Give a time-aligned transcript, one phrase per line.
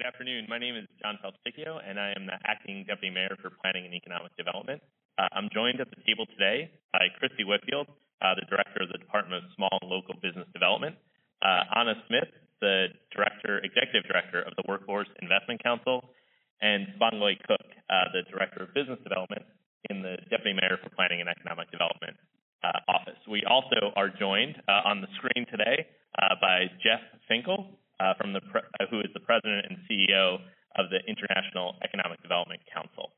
[0.00, 0.48] Good afternoon.
[0.48, 3.92] My name is John Falcicchio, and I am the Acting Deputy Mayor for Planning and
[3.92, 4.80] Economic Development.
[5.20, 7.84] Uh, I'm joined at the table today by Kristi Whitfield,
[8.24, 10.96] uh, the Director of the Department of Small and Local Business Development,
[11.44, 12.32] uh, Anna Smith,
[12.64, 16.00] the Director, Executive Director of the Workforce Investment Council,
[16.64, 19.44] and Sybongile Cook, uh, the Director of Business Development
[19.92, 22.16] in the Deputy Mayor for Planning and Economic Development
[22.64, 23.20] uh, office.
[23.28, 25.92] We also are joined uh, on the screen today
[26.40, 30.40] by Jeff Finkle, uh, from the pre- uh, who is the president and CEO
[30.80, 33.12] of the International Economic Development Council.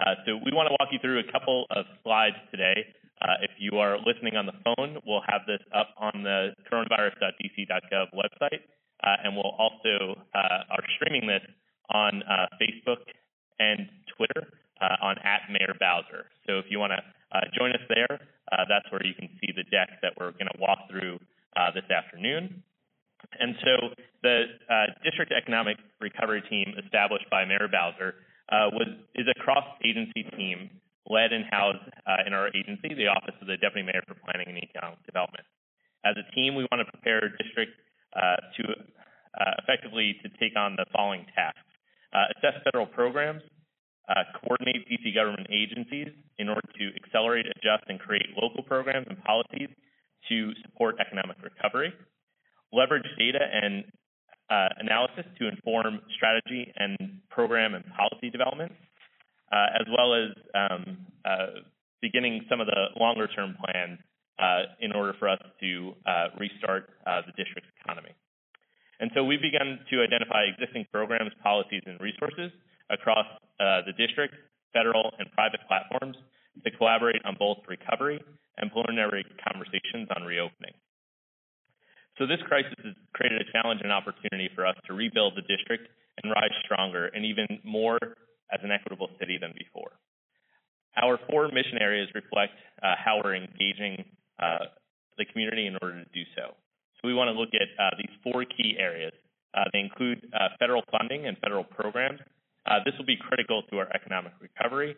[0.00, 2.82] Uh, so we want to walk you through a couple of slides today.
[3.20, 8.06] Uh, if you are listening on the phone, we'll have this up on the coronavirus.dc.gov
[8.10, 8.64] website,
[9.04, 11.44] uh, and we'll also uh, are streaming this
[11.90, 12.22] on
[12.58, 13.04] Facebook
[13.60, 14.48] and Twitter
[14.80, 16.26] on at Mayor Bowser.
[16.46, 18.18] So if you want to join us there,
[18.68, 21.20] that's where you can see the deck that we're going to walk through
[21.74, 22.64] this afternoon.
[23.38, 23.72] And so
[24.22, 28.14] the uh, district economic recovery team established by Mayor Bowser
[28.48, 30.70] uh, was is a cross-agency team
[31.08, 34.48] led and housed uh, in our agency, the Office of the Deputy Mayor for Planning
[34.48, 35.44] and Economic Development.
[36.04, 37.72] As a team, we want to prepare district
[38.16, 41.68] uh, to uh, effectively to take on the following tasks:
[42.12, 43.42] uh, assess federal programs,
[44.40, 49.68] coordinate DC government agencies in order to accelerate, adjust, and create local programs and policies
[50.28, 51.92] to support economic recovery
[52.74, 53.84] leverage data and
[54.50, 58.72] uh, analysis to inform strategy and program and policy development,
[59.52, 61.62] uh, as well as um, uh,
[62.02, 63.98] beginning some of the longer term plans
[64.38, 68.10] uh, in order for us to uh, restart the district's economy.
[69.00, 72.50] And so we've begun to identify existing programs, policies, and resources
[72.90, 73.26] across
[73.58, 74.34] the district,
[74.72, 76.16] federal, and private platforms
[76.64, 78.22] to collaborate on both recovery
[78.58, 80.63] and preliminary conversations on reopening.
[82.18, 85.90] So this crisis has created a challenge and opportunity for us to rebuild the district
[86.22, 87.98] and rise stronger and even more
[88.52, 89.90] as an equitable city than before.
[90.94, 94.04] Our four mission areas reflect uh, how we're engaging
[94.38, 94.70] uh,
[95.18, 96.54] the community in order to do so.
[97.02, 99.12] So we want to look at uh, these four key areas.
[99.52, 102.20] Uh, they include uh, federal funding and federal programs.
[102.66, 104.94] Uh, this will be critical to our economic recovery.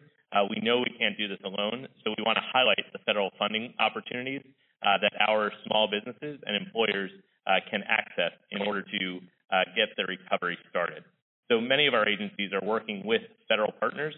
[0.51, 3.73] we know we can't do this alone, so we want to highlight the federal funding
[3.81, 4.45] opportunities
[4.85, 7.11] uh, that our small businesses and employers
[7.47, 9.21] uh, can access in order to
[9.53, 11.05] uh, get the recovery started.
[11.51, 14.15] So many of our agencies are working with federal partners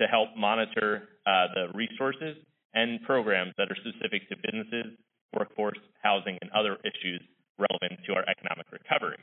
[0.00, 1.08] to help monitor
[1.54, 2.36] the resources
[2.74, 4.98] and programs that are specific to businesses,
[5.38, 7.20] workforce, housing, and other issues
[7.58, 9.18] relevant to our economic recovery.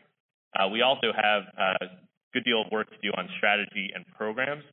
[0.58, 1.86] Uh, we also have a
[2.34, 4.64] good deal of work to do on strategy and programs,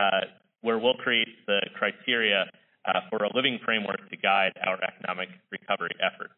[0.00, 0.28] uh,
[0.60, 2.44] where we'll create the criteria
[2.88, 6.34] uh, for a living framework to guide our economic recovery efforts.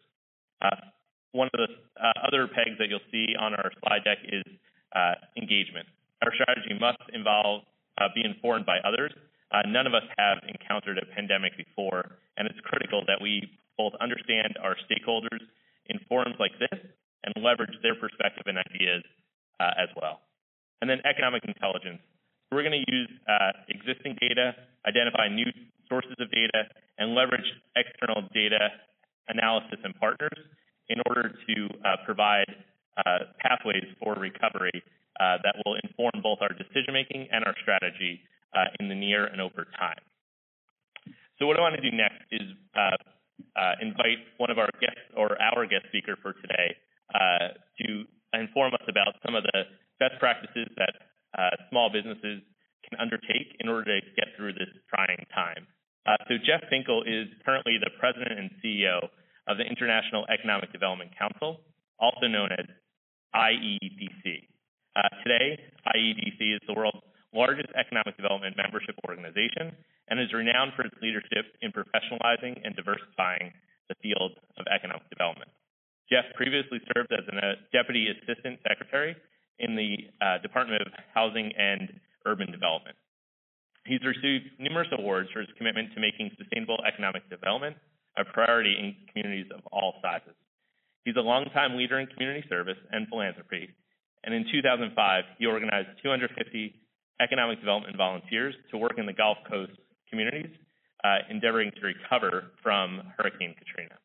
[0.60, 0.90] Uh,
[1.32, 4.42] one of the uh, other pegs that you'll see on our slide deck is
[4.94, 5.86] uh, engagement.
[6.22, 7.62] Our strategy must involve
[7.98, 9.12] uh, be informed by others.
[9.52, 13.46] Uh, none of us have encountered a pandemic before, and it's critical that we
[13.78, 15.42] both understand our stakeholders
[15.86, 16.80] in forums like this
[17.24, 19.04] and leverage their perspective and ideas
[19.60, 20.24] as well.
[20.80, 22.00] And then economic intelligence.
[22.50, 23.10] We're going to use
[23.68, 24.54] existing data,
[24.86, 25.46] identify new
[25.88, 26.66] sources of data,
[26.98, 27.46] and leverage
[27.76, 28.68] external data
[29.28, 30.38] analysis and partners
[30.90, 31.56] in order to
[31.86, 32.50] uh, provide
[32.98, 34.82] uh, pathways for recovery
[35.20, 38.20] uh, that will inform both our decision making and our strategy
[38.54, 40.02] uh, in the near and over time.
[41.38, 42.42] So what I want to do next is
[42.76, 42.98] uh,
[43.56, 46.76] uh, invite one of our guests or our guest speaker for today
[47.80, 49.64] to inform us about some of the
[49.98, 50.92] best practices that
[51.70, 52.42] small businesses
[52.88, 55.66] can undertake in order to get through this trying time.
[56.06, 59.04] Uh, so Jeff Finkle is currently the president and CEO
[59.48, 61.60] of the International Economic Development Council,
[61.98, 62.64] also known as
[63.34, 64.48] IEDC.
[64.96, 65.60] Uh, today,
[65.94, 66.98] IEDC is the world's
[67.32, 69.70] largest economic development membership organization
[70.08, 73.54] and is renowned for its leadership in professionalizing and diversifying
[73.88, 75.50] the field of economic development.
[76.10, 79.14] Jeff previously served as a deputy assistant secretary
[79.60, 82.96] in the uh, Department of Housing and Urban Development.
[83.86, 87.76] He's received numerous awards for his commitment to making sustainable economic development
[88.18, 90.34] a priority in communities of all sizes.
[91.04, 93.70] He's a longtime leader in community service and philanthropy,
[94.24, 96.74] and in 2005, he organized 250
[97.20, 99.72] economic development volunteers to work in the Gulf Coast
[100.08, 100.50] communities,
[101.04, 103.96] uh, endeavoring to recover from Hurricane Katrina.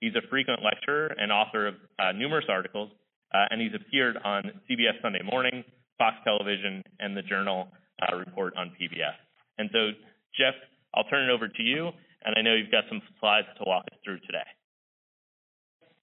[0.00, 2.90] He's a frequent lecturer and author of uh, numerous articles,
[3.32, 5.64] uh, and he's appeared on CBS Sunday Morning,
[5.98, 7.68] Fox Television, and the Journal
[8.02, 9.14] uh, report on PBS.
[9.58, 9.90] And so,
[10.36, 10.54] Jeff,
[10.94, 11.90] I'll turn it over to you,
[12.24, 14.46] and I know you've got some slides to walk us through today.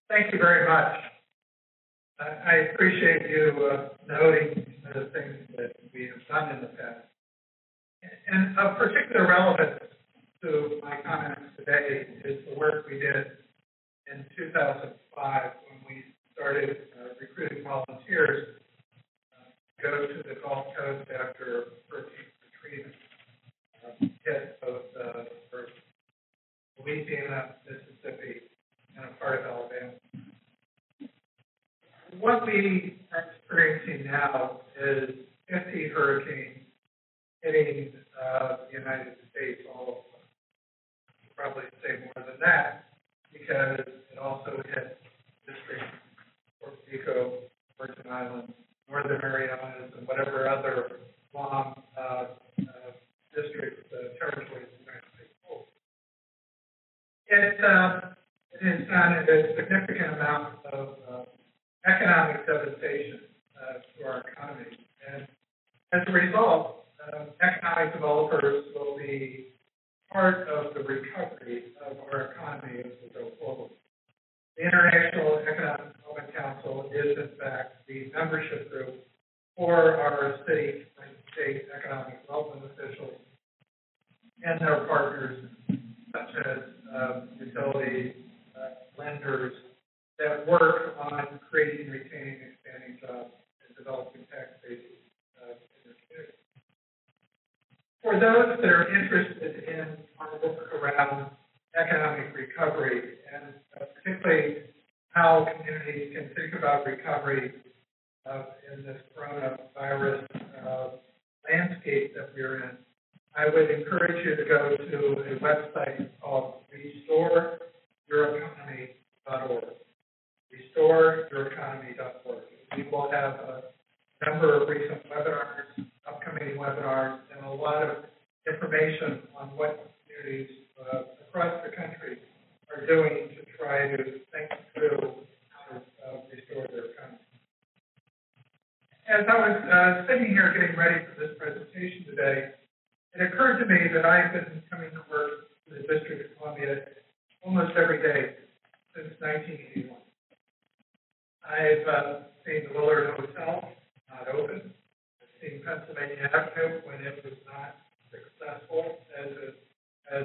[0.10, 1.02] Thank you very much.
[2.20, 7.06] I appreciate you uh, noting the things that we have done in the past.
[8.28, 9.84] And of particular relevance
[10.42, 13.38] to my comments today is the work we did
[14.12, 16.04] in 2005 when we
[16.38, 18.62] started uh, recruiting volunteers
[19.34, 22.90] uh, to go to the Gulf Coast after Hurricane Katrina
[23.84, 25.24] um, hit both uh,
[26.80, 28.42] Louisiana, Mississippi,
[28.96, 29.94] and a part of Alabama.
[32.20, 35.10] What we are experiencing now is
[35.50, 36.60] 50 hurricanes
[37.42, 40.02] hitting uh, the United States all over.
[41.36, 42.86] Probably say more than that
[43.34, 43.80] because
[44.12, 44.98] it also hit
[45.46, 46.07] districts
[46.92, 47.34] Rico,
[47.80, 48.54] Virgin Islands,
[48.90, 51.00] Northern Marianas, and whatever other
[51.32, 51.77] Guam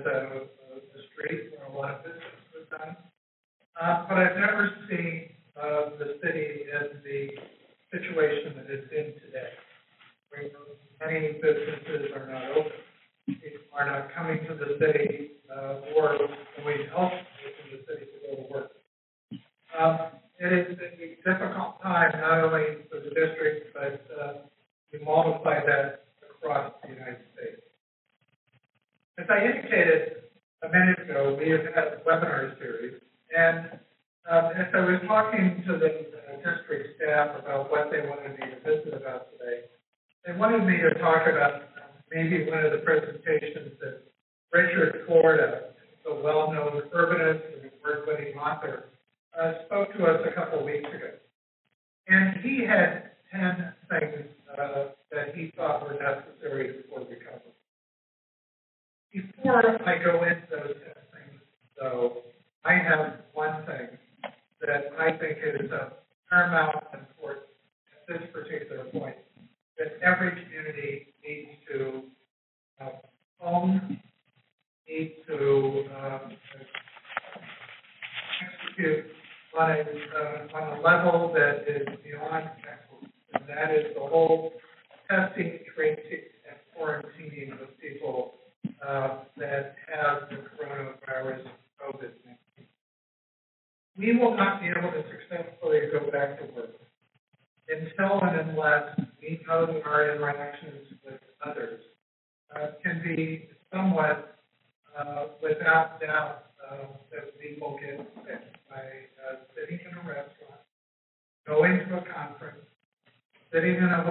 [0.05, 2.97] side uh, the street where a lot of business was done.
[3.81, 7.31] Uh, but I've never seen uh, the city in the
[7.91, 9.53] situation that it's in today,
[10.29, 10.51] where
[11.01, 12.73] many businesses are not open,
[13.27, 15.42] people are not coming to the city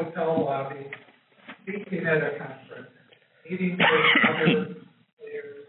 [0.03, 0.89] hotel lobby,
[1.63, 2.89] speaking at a conference,
[3.49, 3.81] meeting with
[4.29, 4.75] other
[5.19, 5.65] players,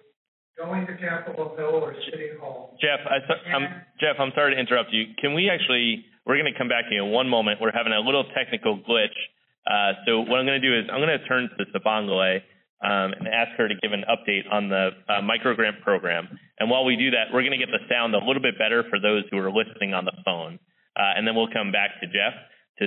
[0.57, 2.77] going to Capitol Hill or City Hall.
[2.81, 3.21] Jeff, I
[3.55, 3.63] am
[4.01, 5.15] Jeff, I'm sorry to interrupt you.
[5.21, 6.05] Can we actually?
[6.25, 7.61] We're going to come back to you in one moment.
[7.61, 9.19] We're having a little technical glitch.
[9.67, 12.39] Uh, so what I'm going to do is I'm going to turn to Sybongile
[12.79, 16.29] um, and ask her to give an update on the uh, microgrant program.
[16.61, 18.85] And while we do that, we're going to get the sound a little bit better
[18.89, 20.61] for those who are listening on the phone.
[20.95, 22.39] Uh, and then we'll come back to Jeff
[22.79, 22.87] to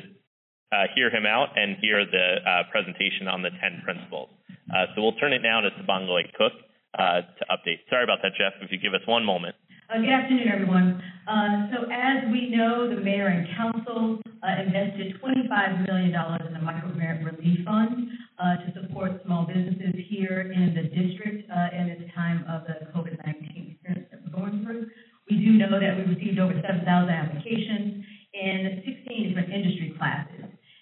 [0.72, 4.30] uh, hear him out and hear the uh, presentation on the 10 principles.
[4.70, 6.54] Uh, so we'll turn it now to Sybongile Cook
[6.98, 7.86] uh, to update.
[7.90, 9.56] Sorry about that, Jeff, if you give us one moment.
[9.94, 11.02] Uh, good afternoon, everyone.
[11.30, 16.90] Uh, so as we know, the mayor and council invested $25 million in the micro
[16.94, 22.66] grant relief fund to support small businesses here in the district in this time of
[22.66, 24.88] the COVID-19 experience that we're going through.
[25.30, 30.35] We do know that we received over 7,000 applications in 16 different industry classes.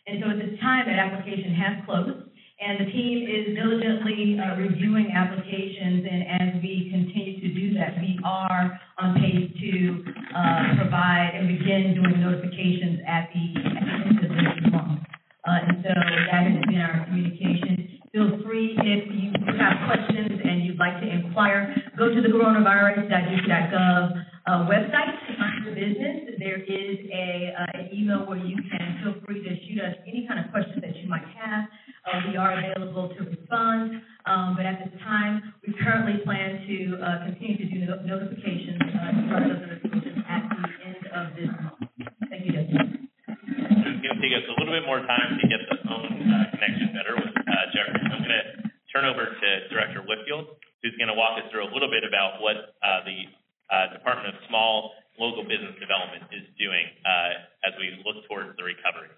[0.05, 2.27] And so at this time, that application has closed,
[2.59, 7.95] and the team is diligently uh, reviewing applications, and as we continue to do that,
[8.03, 10.03] we are on pace to
[10.35, 14.99] uh, provide and begin doing notifications at the, end of this month.
[15.47, 17.99] Uh, and so that has been our communication.
[18.11, 24.03] Feel free, if you have questions and you'd like to inquire, go to the coronavirus.dc.gov
[24.47, 26.22] uh, website under business.
[26.43, 30.27] There is a, uh, an email where you can feel free to shoot us any
[30.27, 31.71] kind of questions that you might have.
[32.03, 36.99] Uh, we are available to respond, um, but at this time, we currently plan to
[36.99, 41.47] uh, continue to do no- notifications, uh, start those notifications at the end of this
[41.47, 41.79] month.
[42.27, 43.07] Thank you, Justin.
[43.23, 46.51] It's going to take us a little bit more time to get the phone uh,
[46.59, 48.03] connection better with uh, Jeffrey.
[48.03, 48.43] So I'm going to
[48.91, 52.43] turn over to Director Whitfield, who's going to walk us through a little bit about
[52.43, 53.31] what uh, the
[53.71, 58.63] uh, Department of Small Local Business Development is doing uh, as we look towards the
[58.63, 59.13] recovery.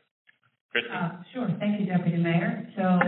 [0.75, 0.91] Kristi?
[0.91, 1.47] Uh, Sure.
[1.59, 2.67] Thank you, Deputy Mayor.
[2.75, 2.99] So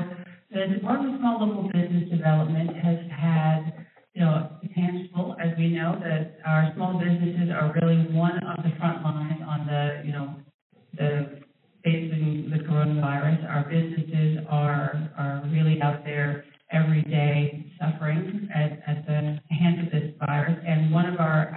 [0.51, 6.00] the Department of Small Local Business Development has had, you know, tangible, as we know,
[6.00, 10.36] that our small businesses are really one of the front lines on the, you know,
[10.96, 11.41] the
[11.84, 13.48] facing the coronavirus.
[13.50, 19.91] Our businesses are, are really out there every day suffering at, at the hands of
[19.91, 20.58] this virus.
[20.65, 21.56] And one of our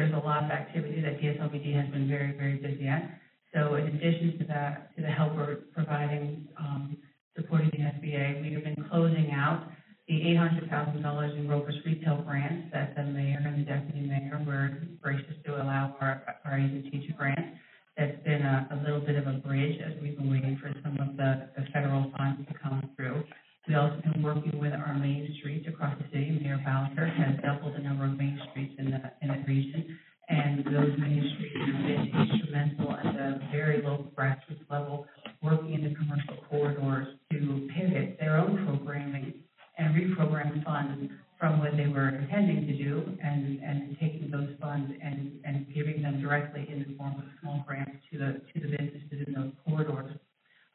[0.00, 3.20] there's a lot of activity that DSLBD has been very, very busy at.
[3.52, 6.96] So in addition to that, to the help we're providing, um,
[7.36, 9.68] supporting the SBA, we have been closing out
[10.08, 14.00] the eight hundred thousand dollars in Robust retail grants that the mayor and the deputy
[14.00, 17.60] mayor were gracious to allow our, our agency to grant.
[17.96, 20.98] That's been a, a little bit of a bridge as we've been waiting for some
[20.98, 23.22] of the, the federal funds to come through.
[23.68, 26.40] We also been working with our main streets across the city.
[26.42, 29.98] Mayor Bowser has doubled the number of main streets in the, in the region.
[30.28, 35.06] And those main streets have been instrumental at the very local grassroots level,
[35.42, 39.34] working in the commercial corridors to pivot their own programming
[39.76, 44.92] and reprogram funds from what they were intending to do and, and taking those funds
[45.02, 48.76] and, and giving them directly in the form of small grants to the, to the
[48.76, 50.12] businesses in those corridors.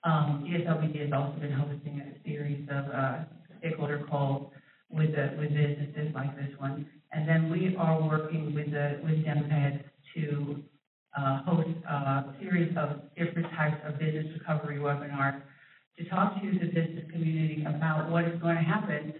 [0.03, 3.17] Um, DSLBD has also been hosting a series of, uh,
[3.59, 4.51] stakeholder calls
[4.89, 6.87] with the, with businesses like this one.
[7.11, 9.83] And then we are working with the, with DMPED
[10.15, 10.63] to,
[11.17, 15.41] uh, host a series of different types of business recovery webinars
[15.97, 19.13] to talk to the business community about what is going to happen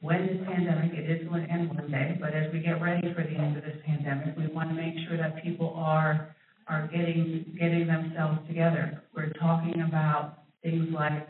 [0.00, 3.12] when this pandemic, it is going to end one day, but as we get ready
[3.14, 6.36] for the end of this pandemic, we want to make sure that people are,
[6.68, 9.02] are getting, getting themselves together.
[9.16, 11.26] We're talking about things like,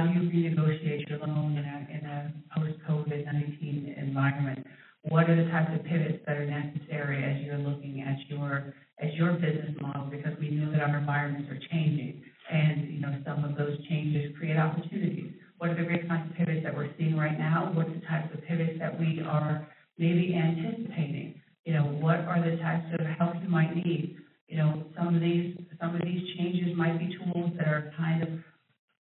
[0.00, 4.66] how do you renegotiate your loan in a, in a post-COVID-19 environment?
[5.08, 9.14] what are the types of pivots that are necessary as you're looking at your, at
[9.14, 10.04] your business model?
[10.10, 14.36] Because we know that our environments are changing, and, you know, some of those changes
[14.36, 15.32] create opportunities.
[15.56, 17.72] What are the great kinds of pivots that we're seeing right now?
[17.72, 19.66] What are the types of pivots that we are
[19.98, 21.40] maybe anticipating?
[21.64, 24.16] You know, what are the types of help you might need?
[24.48, 28.22] You know, some of these, some of these changes might be tools that are kind
[28.22, 28.28] of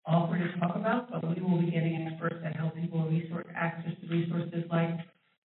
[0.06, 3.92] awkward to talk about, but we will be getting experts that help people resource, access
[4.00, 4.90] to resources like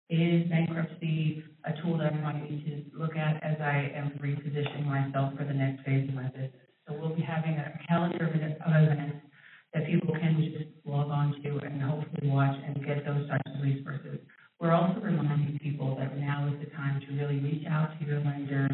[0.10, 4.86] is bankruptcy a tool that I might need to look at as I am repositioning
[4.86, 6.52] myself for the next phase of my business?
[6.88, 9.26] So we'll be having a calendar of events
[9.74, 13.62] that people can just log on to and hopefully watch and get those types of
[13.62, 14.20] resources.
[14.60, 18.20] We're also reminding people that now is the time to really reach out to your
[18.20, 18.72] lenders,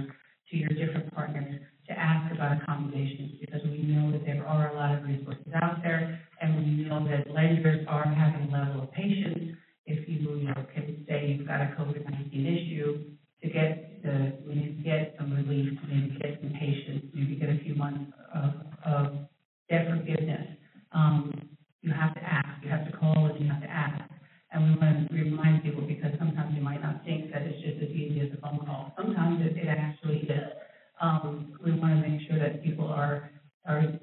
[0.52, 1.62] to your different partners,
[1.92, 5.84] to ask about accommodations, because we know that there are a lot of resources out
[5.84, 9.58] there, and we know that lenders are having a level of patience.
[9.86, 13.12] If you, you know, can say you've got a COVID-19 issue,
[13.44, 17.50] to get the, we need to get some relief, maybe get some patience, maybe get
[17.50, 18.54] a few months of,
[18.86, 19.06] of
[19.70, 20.48] debt forgiveness.
[20.92, 21.50] Um,
[21.82, 24.04] you have to ask, you have to call and you have to ask.
[24.54, 27.82] And we want to remind people, because sometimes you might not think that it's just
[27.82, 28.94] as easy as a phone call.
[28.98, 30.41] Sometimes it, it actually is.
[31.02, 33.32] Um, we want to make sure that people are,
[33.66, 34.00] are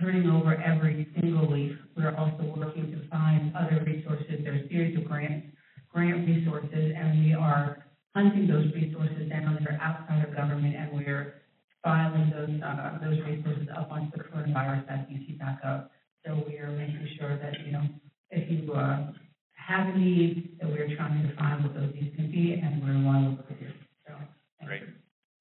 [0.00, 1.76] turning over every single leaf.
[1.96, 4.40] We're also working to find other resources.
[4.42, 5.46] There's a series of grants,
[5.92, 7.84] grant resources, and we are
[8.14, 11.42] hunting those resources down that are outside of government, and we're
[11.84, 15.88] filing those, uh, those resources up onto the coronavirus.dc.gov.
[16.24, 17.84] So we are making sure that, you know,
[18.30, 19.12] if you, uh,
[19.54, 23.04] have a need, that we're trying to find what those needs can be, and we're
[23.04, 23.70] willing to do,
[24.06, 24.14] so.
[24.58, 24.80] thank Great.
[24.80, 24.97] you.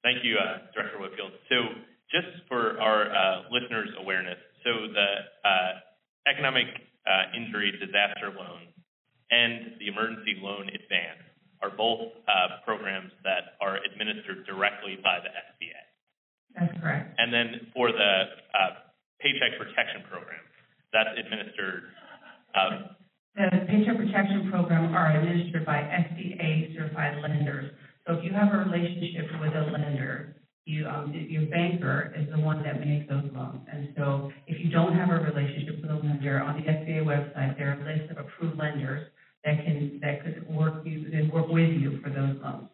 [0.07, 1.35] Thank you, uh, Director Whitfield.
[1.51, 5.09] So just for our uh, listeners' awareness, so the
[5.43, 5.83] uh,
[6.31, 6.71] Economic
[7.03, 8.71] uh, Injury Disaster Loan
[9.35, 11.27] and the Emergency Loan Advance
[11.59, 15.81] are both uh, programs that are administered directly by the SBA.
[16.55, 17.11] That's correct.
[17.19, 18.11] And then for the
[18.55, 18.87] uh,
[19.19, 20.39] Paycheck Protection Program,
[20.95, 21.91] that's administered,
[22.55, 22.95] um,
[23.35, 27.75] The Paycheck Protection Program are administered by SBA certified lenders.
[28.07, 32.39] So if you have a relationship with a lender, you, um, your banker is the
[32.39, 33.67] one that makes those loans.
[33.71, 37.57] And so if you don't have a relationship with a lender, on the SBA website,
[37.57, 39.11] there are lists of approved lenders
[39.43, 42.69] that can, that could work you, work with you for those loans.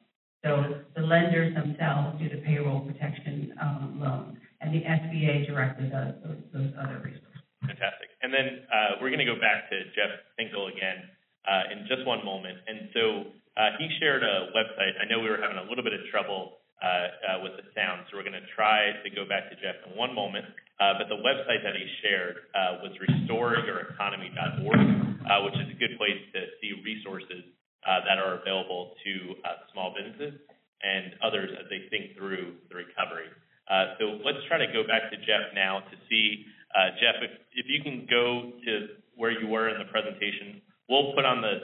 [0.46, 6.14] So the lenders themselves do the payroll protection, um, loans, and the SBA directly does
[6.24, 7.42] those, those other resources.
[7.62, 8.10] Fantastic.
[8.22, 11.10] And then uh, we're going to go back to Jeff Finkle again
[11.48, 12.58] uh, in just one moment.
[12.68, 14.98] And so uh, he shared a website.
[14.98, 18.04] I know we were having a little bit of trouble uh, uh, with the sound,
[18.12, 20.44] so we're going to try to go back to Jeff in one moment.
[20.84, 24.84] Uh, but the website that he shared uh, was restoringyoureconomy.org,
[25.24, 27.48] uh, which is a good place to see resources
[27.86, 29.36] that are available to
[29.72, 30.40] small businesses
[30.84, 33.32] and others as they think through the recovery.
[34.00, 36.44] So let's try to go back to Jeff now to see
[37.00, 40.60] Jeff, if, if you can go to where you were in the presentation,
[40.92, 41.64] we'll put on the,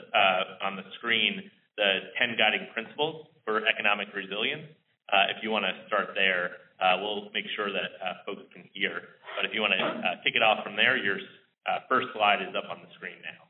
[0.64, 4.68] on the screen the 10 guiding principles for economic resilience.
[5.08, 8.68] Uh, if you want to start there, uh, we'll make sure that uh, folks can
[8.76, 9.16] hear.
[9.40, 11.16] But if you want to uh, kick it off from there, your
[11.64, 13.48] uh, first slide is up on the screen now.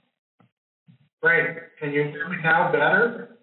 [1.21, 1.75] Great.
[1.83, 3.37] Can you hear me now better?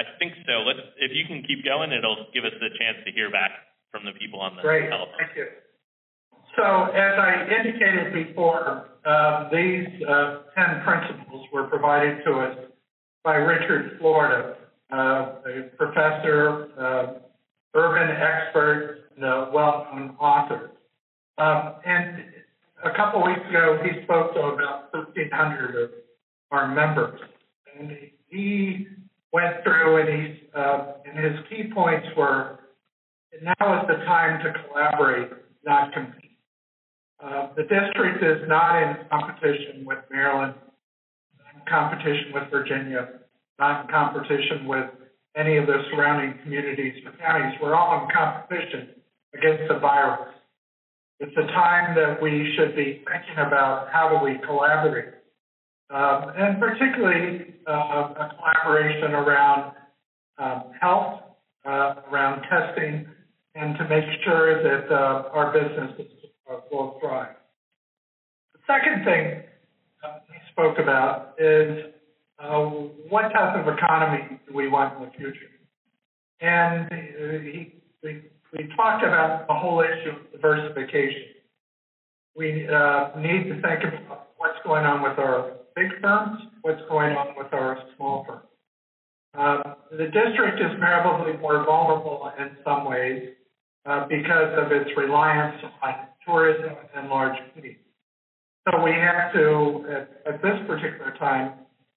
[0.00, 0.64] I think so.
[0.64, 3.52] Let's, if you can keep going, it'll give us the chance to hear back
[3.92, 5.14] from the people on the Great, telephone.
[5.20, 5.46] thank you.
[6.56, 12.71] So as I indicated before, uh, these uh, 10 principles were provided to us
[13.24, 14.56] by Richard Florida,
[14.92, 14.96] uh,
[15.46, 17.14] a professor, uh,
[17.74, 20.70] urban expert, and a well-known author.
[21.38, 22.24] Um, And
[22.84, 25.90] a couple weeks ago, he spoke to about 1,300 of
[26.50, 27.20] our members.
[27.78, 27.96] And
[28.28, 28.88] he
[29.32, 32.58] went through and uh, and his key points were,
[33.42, 35.30] now is the time to collaborate,
[35.64, 36.36] not compete.
[37.22, 40.54] Uh, the district is not in competition with Maryland,
[41.68, 43.20] competition with Virginia,
[43.58, 44.86] not in competition with
[45.36, 47.58] any of the surrounding communities or counties.
[47.62, 48.90] We're all in competition
[49.34, 50.34] against the virus.
[51.20, 55.14] It's a time that we should be thinking about how do we collaborate.
[55.90, 59.72] Um, and particularly uh, a collaboration around
[60.38, 61.20] um, health,
[61.64, 63.06] uh, around testing,
[63.54, 66.10] and to make sure that uh, our businesses
[66.50, 67.36] uh, will thrive.
[68.54, 69.42] The second thing
[70.52, 71.92] spoke about is
[72.38, 72.60] uh,
[73.08, 75.50] what type of economy do we want in the future?
[76.40, 81.22] And uh, he, we, we talked about the whole issue of diversification.
[82.36, 87.16] We uh, need to think about what's going on with our big firms, what's going
[87.16, 88.42] on with our small firms.
[89.34, 93.30] Um, the district is probably more vulnerable in some ways
[93.86, 95.94] uh, because of its reliance on
[96.26, 97.76] tourism and large cities.
[98.68, 101.54] So we have to, at, at this particular time,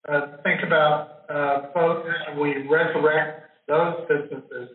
[0.10, 4.70] uh, think about uh, both how we resurrect those businesses,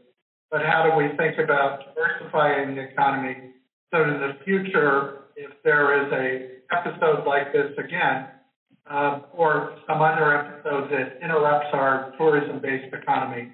[0.50, 3.50] but how do we think about diversifying the economy
[3.92, 8.28] so in the future, if there is a episode like this again,
[8.88, 13.52] um, or some other episode that interrupts our tourism-based economy,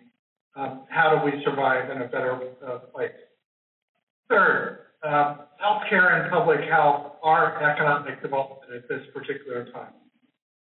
[0.55, 3.11] um, how do we survive in a better uh, place?
[4.29, 9.93] Third, uh, healthcare and public health are economic development at this particular time.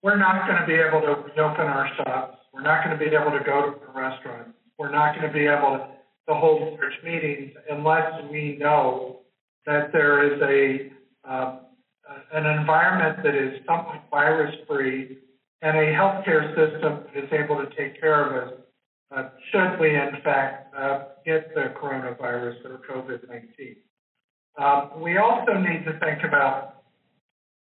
[0.02, 2.38] We're not going to be able to reopen our shops.
[2.54, 4.58] We're not going to be able to go to restaurants.
[4.78, 5.88] We're not going to be able to,
[6.28, 9.22] to hold large meetings unless we know
[9.66, 10.92] that there is a
[11.30, 11.60] uh,
[12.34, 15.20] an environment that is somewhat virus free
[15.62, 18.54] and a healthcare system that is able to take care of us
[19.16, 23.78] uh, should we in fact uh, get the coronavirus or COVID-19.
[24.58, 26.84] Um, we also need to think about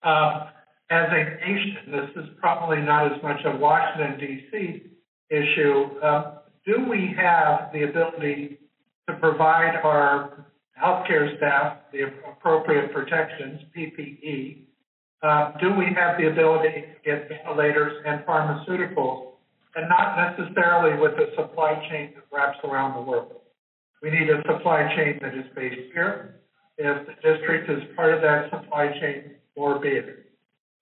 [0.02, 0.50] uh,
[0.90, 4.82] as a nation, this is probably not as much a Washington D.C.
[5.30, 6.02] issue.
[6.02, 8.58] Um, do we have the ability
[9.08, 10.46] to provide our
[10.82, 14.64] healthcare staff the appropriate protections, PPE?
[15.22, 19.32] Uh, do we have the ability to get ventilators and pharmaceuticals,
[19.74, 23.32] and not necessarily with a supply chain that wraps around the world?
[24.00, 26.40] We need a supply chain that is based here.
[26.78, 30.26] If the district is part of that supply chain, or be it.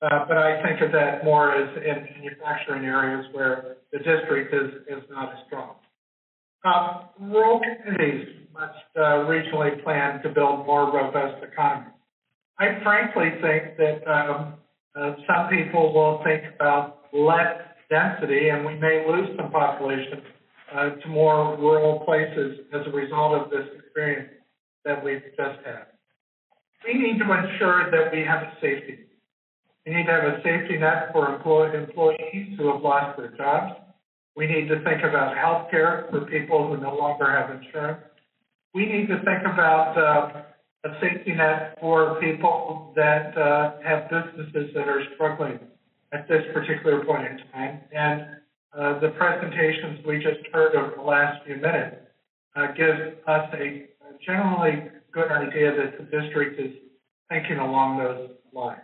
[0.03, 4.83] Uh, but I think of that more as in manufacturing areas where the district is,
[4.89, 5.77] is not as strong.
[6.63, 11.95] Uh, rural communities must uh, regionally plan to build more robust economies.
[12.59, 14.55] I frankly think that um,
[14.95, 17.57] uh, some people will think about less
[17.89, 20.21] density, and we may lose some population
[20.75, 24.36] uh, to more rural places as a result of this experience
[24.87, 25.87] that we've just had.
[26.87, 29.01] We need to ensure that we have a safety.
[29.85, 33.75] We need to have a safety net for employees who have lost their jobs.
[34.37, 38.01] We need to think about health care for people who no longer have insurance.
[38.75, 44.71] We need to think about uh, a safety net for people that uh, have businesses
[44.75, 45.59] that are struggling
[46.13, 47.81] at this particular point in time.
[47.93, 48.27] And
[48.77, 51.97] uh, the presentations we just heard over the last few minutes
[52.55, 53.87] uh, give us a
[54.25, 56.73] generally good idea that the district is
[57.29, 58.81] thinking along those lines.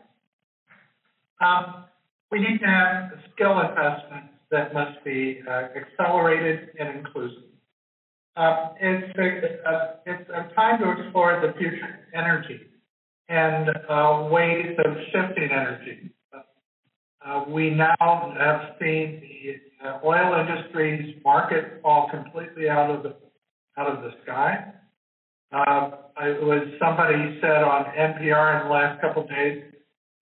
[1.40, 1.84] Um,
[2.30, 7.44] we need to have skill investment that must be uh, accelerated and inclusive.
[8.36, 12.60] Uh, it's, a, uh, it's a time to explore the future energy
[13.28, 16.10] and uh, ways of shifting energy.
[17.24, 23.14] Uh, we now have seen the uh, oil industry's market fall completely out of the
[23.78, 24.72] out of the sky.
[25.52, 25.90] Uh,
[26.22, 29.62] it was somebody said on NPR in the last couple of days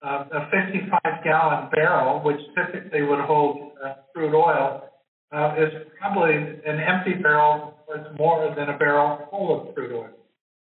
[0.03, 4.85] uh, a 55 gallon barrel, which typically would hold uh, crude oil,
[5.33, 10.09] uh, is probably an empty barrel worth more than a barrel full of crude oil.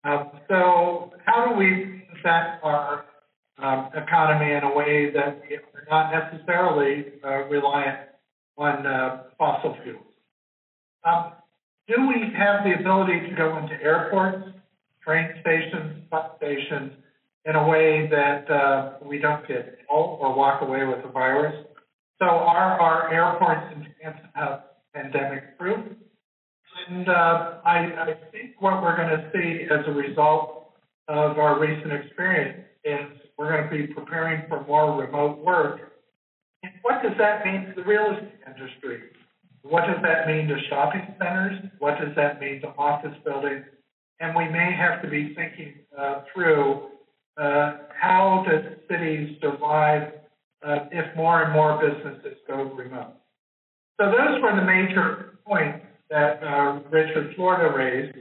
[0.03, 3.05] Uh, so, how do we set our
[3.57, 7.99] um, economy in a way that we are not necessarily uh, reliant
[8.57, 10.01] on uh, fossil fuels?
[11.03, 11.33] Um,
[11.87, 14.54] do we have the ability to go into airports,
[15.05, 16.91] train stations, bus stations,
[17.45, 21.53] in a way that uh, we don't get ill or walk away with the virus.
[22.19, 24.63] So are our airports and transit hubs
[24.93, 25.79] pandemic proof?
[26.87, 30.71] And uh, I, I think what we're going to see as a result
[31.07, 33.05] of our recent experience is
[33.37, 35.81] we're going to be preparing for more remote work.
[36.63, 39.01] And what does that mean to the real estate industry?
[39.61, 41.59] What does that mean to shopping centers?
[41.79, 43.65] What does that mean to office buildings?
[44.19, 46.89] And we may have to be thinking uh, through
[47.37, 50.13] uh, how does cities survive
[50.65, 53.13] uh, if more and more businesses go remote?
[53.99, 58.17] So those were the major points that uh, Richard Florida raised.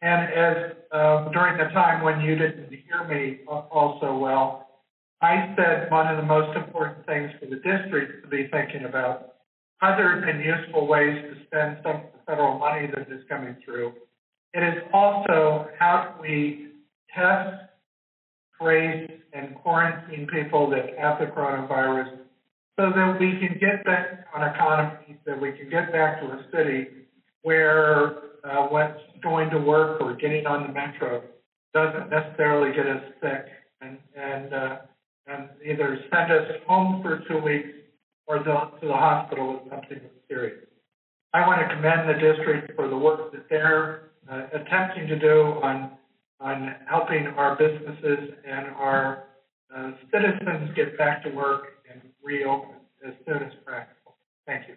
[0.00, 4.68] And as uh, during the time when you didn't hear me also well,
[5.20, 9.34] I said one of the most important things for the district to be thinking about,
[9.80, 13.92] other than useful ways to spend some of the federal money that is coming through,
[14.54, 16.68] it is also how do we
[17.14, 17.56] test
[18.60, 22.18] trace and quarantine people that have the coronavirus
[22.78, 26.44] so that we can get back on economy, that we can get back to a
[26.54, 26.88] city
[27.42, 31.22] where uh, what's going to work or getting on the metro
[31.74, 33.46] doesn't necessarily get us sick
[33.80, 34.76] and and uh,
[35.26, 37.68] and either send us home for two weeks
[38.26, 40.66] or the, to the hospital with something serious.
[41.32, 45.58] I want to commend the district for the work that they're uh, attempting to do
[45.62, 45.92] on,
[46.40, 49.24] on helping our businesses and our
[49.74, 54.14] uh, citizens get back to work and reopen as soon as practical.
[54.46, 54.74] Thank you.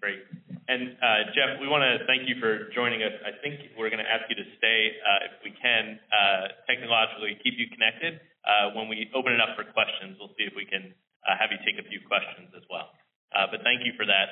[0.00, 0.20] Great.
[0.68, 3.12] And uh, Jeff, we want to thank you for joining us.
[3.24, 7.40] I think we're going to ask you to stay, uh, if we can, uh, technologically
[7.40, 8.20] keep you connected.
[8.44, 10.92] Uh, When we open it up for questions, we'll see if we can
[11.24, 12.92] uh, have you take a few questions as well.
[13.32, 14.28] But thank you for that,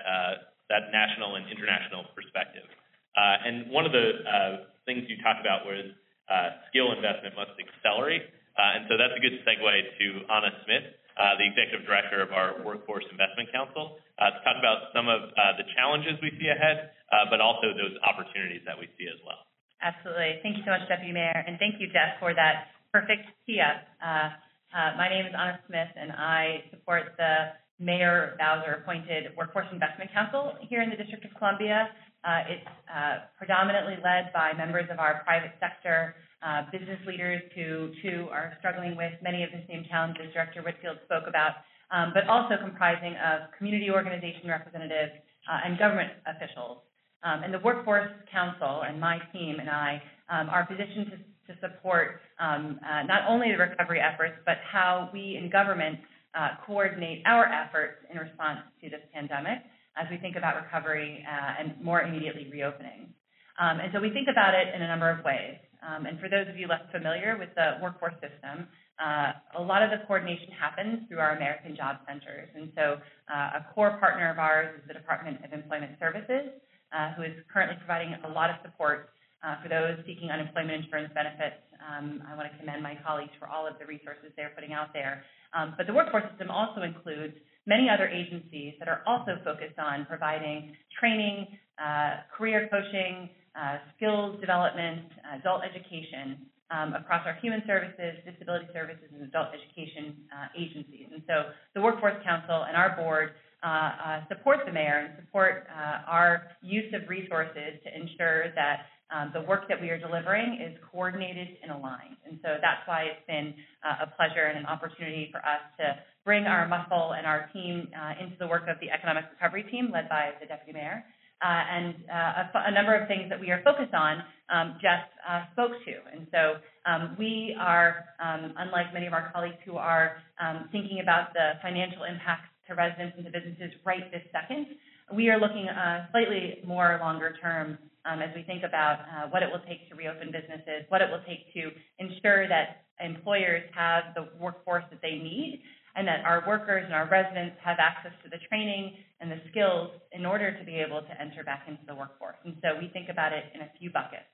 [0.71, 2.69] that national and international perspective.
[3.17, 4.53] Uh, And one of the uh,
[4.85, 5.93] things you talked about was
[6.29, 8.25] uh, skill investment must accelerate.
[8.57, 12.33] Uh, And so that's a good segue to Anna Smith, uh, the Executive Director of
[12.33, 16.93] our Workforce Investment Council, uh, to talk about some of the challenges we see ahead,
[17.29, 19.45] but also those opportunities that we see as well.
[19.83, 20.39] Absolutely.
[20.43, 23.83] Thank you so much, Deputy Mayor, and thank you, Jeff, for that perfect tee-up.
[23.99, 24.31] Uh,
[24.73, 30.55] uh, my name is Anna Smith, and I support the Mayor Bowser-appointed Workforce Investment Council
[30.61, 31.91] here in the District of Columbia.
[32.23, 37.91] Uh, it's uh, predominantly led by members of our private sector, uh, business leaders who,
[38.03, 42.27] too, are struggling with many of the same challenges Director Whitfield spoke about, um, but
[42.31, 45.19] also comprising of community organization representatives
[45.51, 46.79] uh, and government officials.
[47.27, 51.19] Um, and the Workforce Council and my team and I um, are positioned to,
[51.51, 55.99] to support um, uh, not only the recovery efforts, but how we in government
[56.39, 59.59] uh, coordinate our efforts in response to this pandemic
[59.97, 63.13] as we think about recovery uh, and more immediately reopening.
[63.61, 65.61] Um, and so we think about it in a number of ways.
[65.83, 68.71] Um, and for those of you less familiar with the workforce system,
[69.03, 72.49] uh, a lot of the coordination happens through our American Job Centers.
[72.55, 76.55] And so uh, a core partner of ours is the Department of Employment Services,
[76.95, 79.11] uh, who is currently providing a lot of support
[79.43, 81.59] uh, for those seeking unemployment insurance benefits.
[81.83, 84.95] Um, I want to commend my colleagues for all of the resources they're putting out
[84.95, 85.27] there.
[85.51, 87.35] Um, but the workforce system also includes
[87.67, 91.47] many other agencies that are also focused on providing training,
[91.79, 95.07] uh, career coaching, uh, skills development,
[95.39, 101.07] adult education um, across our human services, disability services, and adult education uh, agencies.
[101.13, 105.69] And so the Workforce Council and our board uh, uh, support the mayor and support
[106.09, 110.75] our use of resources to ensure that um, the work that we are delivering is
[110.91, 112.17] coordinated and aligned.
[112.27, 116.01] And so that's why it's been uh, a pleasure and an opportunity for us to
[116.25, 119.91] bring our muscle and our team uh, into the work of the Economic Recovery Team
[119.93, 121.05] led by the Deputy Mayor.
[121.43, 124.23] Uh, and uh, a, a, number of things that we are focused on,
[124.55, 125.95] um, Jeff uh, spoke to.
[126.15, 131.01] And so um, we are, um, unlike many of our colleagues who are um, thinking
[131.03, 134.67] about the financial impacts to residents and to businesses right this second,
[135.13, 139.43] we are looking uh, slightly more longer term um, as we think about uh, what
[139.43, 144.15] it will take to reopen businesses, what it will take to ensure that employers have
[144.15, 145.63] the workforce that they need,
[145.97, 149.91] and that our workers and our residents have access to the training and the skills
[150.13, 152.37] in order to be able to enter back into the workforce.
[152.45, 154.29] And so we think about it in a few buckets.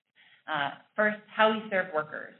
[0.46, 2.34] Uh, first, how we serve workers.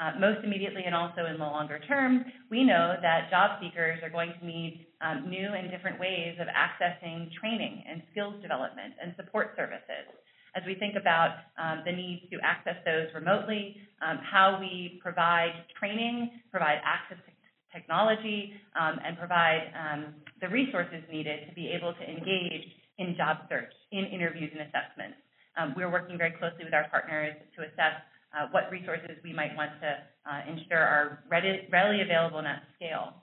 [0.00, 4.08] Uh, most immediately and also in the longer term, we know that job seekers are
[4.08, 9.12] going to need um, new and different ways of accessing training and skills development and
[9.16, 10.08] support services.
[10.56, 15.52] As we think about um, the need to access those remotely, um, how we provide
[15.78, 17.29] training, provide access to
[17.72, 22.66] technology, um, and provide um, the resources needed to be able to engage
[22.98, 25.16] in job search, in interviews and assessments.
[25.56, 29.56] Um, we're working very closely with our partners to assess uh, what resources we might
[29.56, 29.90] want to
[30.28, 33.14] uh, ensure are ready, readily available and at scale.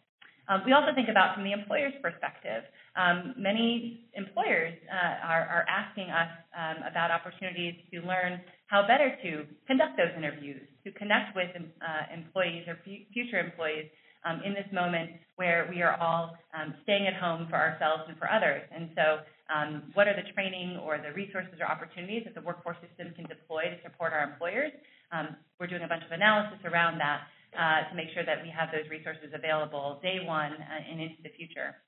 [0.49, 2.63] Um, we also think about from the employer's perspective.
[2.95, 9.15] Um, many employers uh, are, are, asking us um, about opportunities to learn how better
[9.23, 12.79] to conduct those interviews, to connect with uh, employees or
[13.13, 13.91] future employees
[14.27, 18.17] um, in this moment where we are all um, staying at home for ourselves and
[18.17, 18.61] for others.
[18.75, 22.75] And so, um, what are the training or the resources or opportunities that the workforce
[22.83, 24.75] system can deploy to support our employers?
[25.13, 28.51] Um, we're doing a bunch of analysis around that uh, to make sure that we
[28.51, 31.79] have those resources available day one uh, and into the future.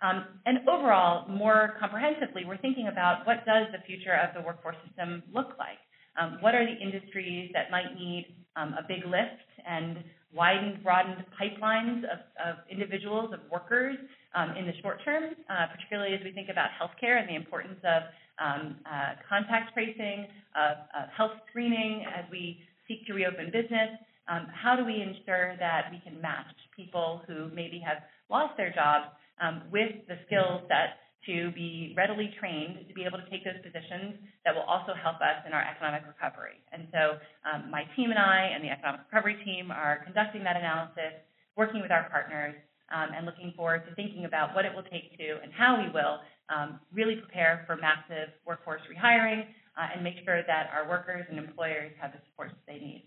[0.00, 4.76] Um, and overall, more comprehensively, we're thinking about what does the future of the workforce
[4.86, 5.82] system look like?
[6.14, 12.04] Um, what are the industries that might need a big lift and widened, broadened pipelines
[12.04, 13.96] of, of individuals, of workers
[14.34, 17.78] um, in the short term, uh, particularly as we think about healthcare and the importance
[17.84, 18.02] of
[18.38, 23.90] um, uh, contact tracing, of, of, health screening as we seek to reopen business.
[24.28, 27.98] Um, how do we ensure that we can match people who maybe have
[28.30, 29.06] lost their jobs
[29.42, 33.60] um, with the skills that to be readily trained to be able to take those
[33.60, 36.56] positions that will also help us in our economic recovery.
[36.72, 40.56] And so um, my team and I and the economic recovery team are conducting that
[40.56, 41.20] analysis,
[41.56, 42.56] working with our partners,
[42.90, 45.88] um, and looking forward to thinking about what it will take to and how we
[45.92, 46.18] will
[46.50, 49.46] um, really prepare for massive workforce rehiring
[49.78, 53.06] uh, and make sure that our workers and employers have the supports they need.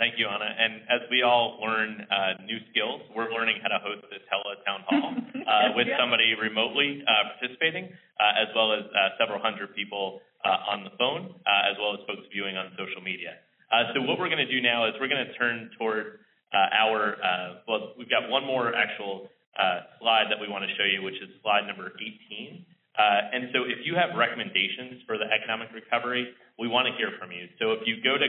[0.00, 0.48] Thank you, Anna.
[0.48, 4.56] And as we all learn uh, new skills, we're learning how to host this Hella
[4.64, 5.12] Town Hall
[5.44, 10.72] uh, with somebody remotely uh, participating, uh, as well as uh, several hundred people uh,
[10.72, 13.44] on the phone, uh, as well as folks viewing on social media.
[13.68, 16.24] Uh, so what we're going to do now is we're going to turn toward
[16.56, 19.28] uh, our, uh, well, we've got one more actual
[19.60, 22.64] uh, slide that we want to show you, which is slide number 18.
[22.96, 27.12] Uh, and so if you have recommendations for the economic recovery, we want to hear
[27.20, 27.52] from you.
[27.60, 28.26] So if you go to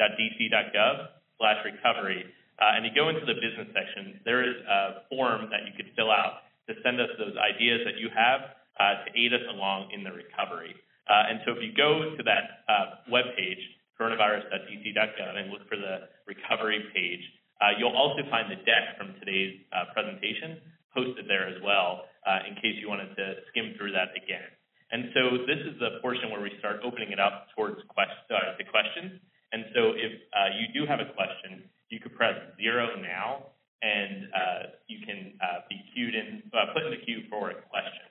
[0.00, 2.24] coronavirus.dc.gov slash recovery,
[2.60, 5.92] uh, and you go into the business section, there is a form that you could
[5.96, 9.92] fill out to send us those ideas that you have uh, to aid us along
[9.92, 10.74] in the recovery.
[11.06, 13.60] Uh, and so if you go to that uh, webpage,
[14.00, 17.22] coronavirus.dc.gov, and look for the recovery page,
[17.60, 20.60] uh, you'll also find the deck from today's uh, presentation
[20.92, 22.08] posted there as well,
[22.48, 24.48] in case you wanted to skim through that again.
[24.90, 28.64] And so this is the portion where we start opening it up towards quest- the
[28.64, 29.20] questions.
[29.52, 33.46] And so if uh, you do have a question, you could press zero now,
[33.82, 37.54] and uh, you can uh, be queued in, uh, put in the queue for a
[37.70, 38.02] question.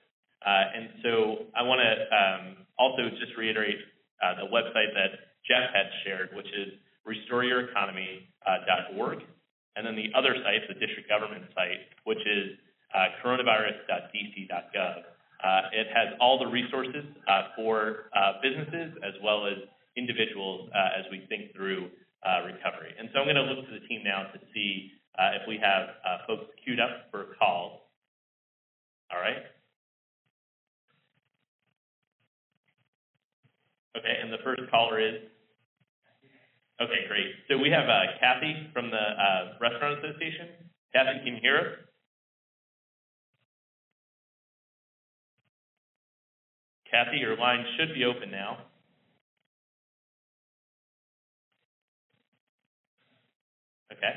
[0.45, 3.79] Uh, and so I want to um, also just reiterate
[4.23, 9.19] uh, the website that Jeff had shared, which is restoreyoureconomy.org.
[9.75, 12.57] And then the other site, the district government site, which is
[13.25, 15.03] coronavirus.dc.gov.
[15.73, 17.03] It has all the resources
[17.57, 18.05] for
[18.41, 19.57] businesses as well as
[19.97, 21.89] individuals uh, as we think through
[22.25, 22.91] uh, recovery.
[22.97, 25.57] And so I'm going to look to the team now to see uh, if we
[25.61, 27.79] have uh, folks queued up for calls.
[29.11, 29.43] All right.
[33.97, 35.15] Okay, and the first caller is?
[36.81, 37.31] Okay, great.
[37.47, 40.67] So we have uh, Kathy from the uh, Restaurant Association.
[40.91, 41.71] Kathy, can you hear us?
[46.91, 48.57] Kathy, your line should be open now.
[53.97, 54.15] Okay.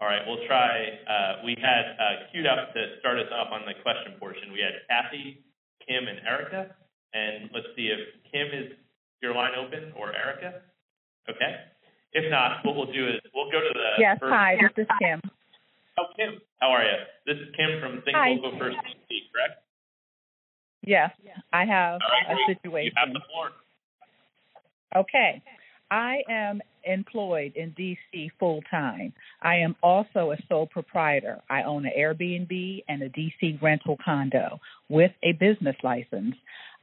[0.00, 3.64] All right, we'll try, uh, we had uh, queued up to start us off on
[3.64, 4.52] the question portion.
[4.52, 5.40] We had Kathy,
[5.88, 6.76] Kim, and Erica.
[7.14, 8.76] And let's see if Kim is
[9.22, 10.60] your line open or Erica?
[11.30, 11.52] Okay.
[12.12, 14.32] If not, what we'll do is we'll go to the Yes, first.
[14.32, 15.20] hi, this is Kim.
[15.98, 16.98] Oh, Kim, how are you?
[17.24, 18.36] This is Kim from Think Hi.
[18.36, 19.64] Local First DC, correct?
[20.84, 21.10] Yes,
[21.52, 22.92] I have right, a situation.
[22.92, 23.50] You have the floor.
[24.94, 25.42] Okay.
[25.90, 29.12] I am employed in DC full time.
[29.42, 31.40] I am also a sole proprietor.
[31.48, 36.34] I own an Airbnb and a DC rental condo with a business license.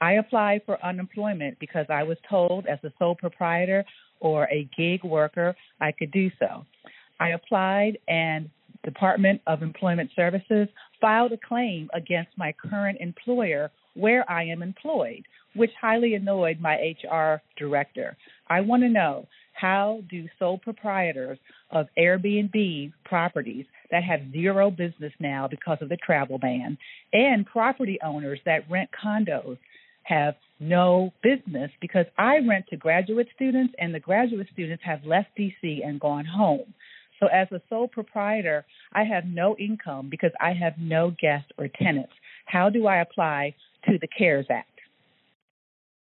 [0.02, 3.86] I applied for unemployment because I was told as a sole proprietor
[4.20, 6.66] or a gig worker I could do so.
[7.20, 8.50] I applied and
[8.84, 10.68] Department of Employment Services
[11.00, 15.24] filed a claim against my current employer where I am employed,
[15.56, 18.18] which highly annoyed my HR director.
[18.48, 21.38] I want to know how do sole proprietors
[21.72, 26.78] of Airbnb properties that have zero business now because of the travel ban
[27.14, 29.58] and property owners that rent condos
[30.04, 35.30] have no business because I rent to graduate students and the graduate students have left
[35.38, 36.74] DC and gone home.
[37.20, 41.70] So as a sole proprietor, I have no income because I have no guests or
[41.82, 42.12] tenants.
[42.46, 44.73] How do I apply to the CARES Act?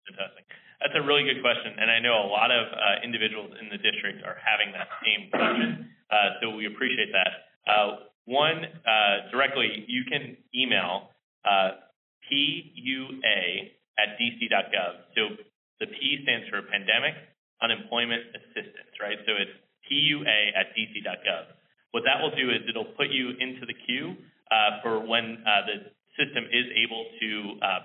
[0.09, 0.49] Fantastic.
[0.81, 3.77] That's a really good question, and I know a lot of uh, individuals in the
[3.77, 7.51] district are having that same question, uh, so we appreciate that.
[7.67, 11.11] Uh, one, uh, directly, you can email
[11.43, 11.83] uh,
[12.25, 14.93] PUA at dc.gov.
[15.19, 15.35] So
[15.83, 17.13] the P stands for Pandemic
[17.59, 19.19] Unemployment Assistance, right?
[19.27, 19.51] So it's
[19.91, 21.43] PUA at dc.gov.
[21.91, 24.15] What that will do is it'll put you into the queue
[24.47, 27.29] uh, for when the system is able to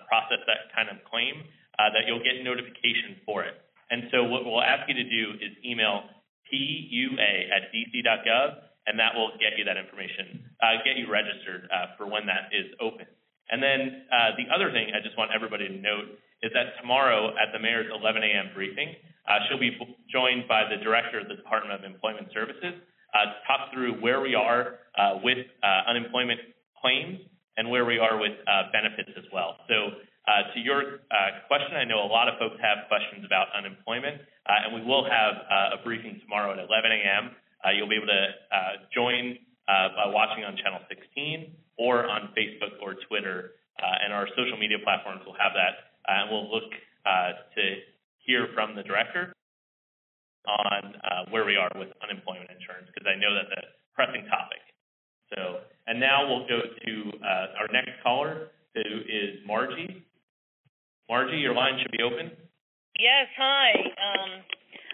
[0.06, 1.42] process that kind of claim,
[1.78, 3.54] uh, that you'll get notification for it.
[3.90, 6.08] And so what we'll ask you to do is email
[6.48, 8.48] PUA at dc.gov,
[8.86, 12.52] and that will get you that information, uh, get you registered uh, for when that
[12.52, 13.06] is open.
[13.50, 17.32] And then uh, the other thing I just want everybody to note is that tomorrow
[17.36, 18.52] at the mayor's 11 a.m.
[18.54, 18.96] briefing,
[19.28, 19.72] uh, she'll be
[20.12, 22.76] joined by the director of the Department of Employment Services
[23.12, 26.40] uh, to talk through where we are uh, with uh, unemployment
[26.80, 27.20] claims
[27.56, 29.56] and where we are with uh, benefits as well.
[29.68, 33.52] So uh, to your uh, question, I know a lot of folks have questions about
[33.52, 37.36] unemployment, uh, and we will have uh, a briefing tomorrow at 11 a.m.
[37.60, 39.36] Uh, you'll be able to uh, join
[39.68, 45.20] by watching on Channel 16 or on Facebook or Twitter, and our social media platforms
[45.28, 47.64] will have that, and we'll look to
[48.24, 49.32] hear from the director
[50.48, 50.96] on
[51.28, 54.60] where we are with unemployment insurance, because I know that's a pressing topic.
[55.36, 56.92] So and now we'll go to
[57.60, 60.04] our next caller, who is Margie.
[61.08, 62.30] Margie, your line should be open.
[62.98, 63.72] Yes, hi.
[63.74, 64.30] Um,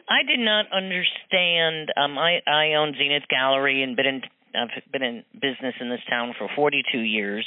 [0.08, 1.92] I did not understand.
[1.96, 4.22] Um, I I own Zenith Gallery and been in
[4.54, 7.46] I've been in business in this town for 42 years,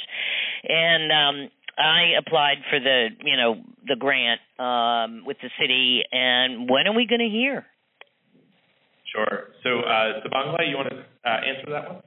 [0.66, 3.56] and um, I applied for the you know
[3.86, 6.02] the grant um, with the city.
[6.10, 7.66] And when are we going to hear?
[9.14, 9.50] Sure.
[9.62, 12.02] So, uh, Sybongile, you want to uh, answer that one?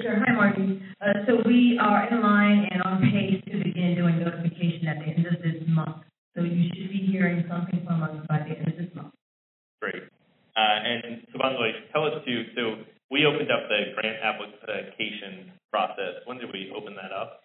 [0.00, 0.16] Sure.
[0.24, 0.80] Hi, Margie.
[1.02, 5.12] Uh, so we are in line and on pace to begin doing notification at the
[5.12, 6.00] end of this month.
[6.34, 9.12] So you should be hearing something from us by the end of this month.
[9.82, 10.08] Great.
[10.56, 16.24] Uh, and Sybongile, tell us too, so we opened up the grant application process.
[16.24, 17.42] When did we open that up?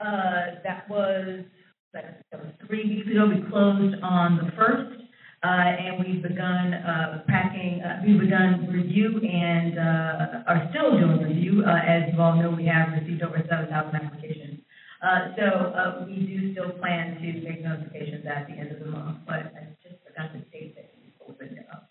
[0.00, 1.44] Uh, that was,
[1.92, 3.28] that that was three weeks ago.
[3.28, 5.02] We closed on the first,
[5.42, 11.22] uh, and we've begun, uh, packing, uh, we've begun review and, uh, are still doing
[11.22, 11.62] review.
[11.64, 14.60] Uh, as you all know, we have received over seven thousand applications.
[15.00, 15.44] Uh, so,
[15.78, 19.54] uh, we do still plan to make notifications at the end of the month, but
[19.54, 21.88] I just forgot to date that we opened it up.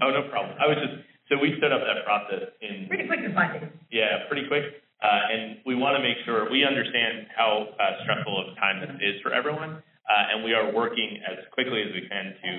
[0.00, 0.54] Oh, no problem.
[0.60, 3.66] I was just, so we set up that process in Pretty quick to find it.
[3.90, 4.62] Yeah, pretty quick.
[5.02, 8.80] Uh, and we want to make sure, we understand how uh, stressful of a time
[8.80, 12.52] this is for everyone, uh, and we are working as quickly as we can to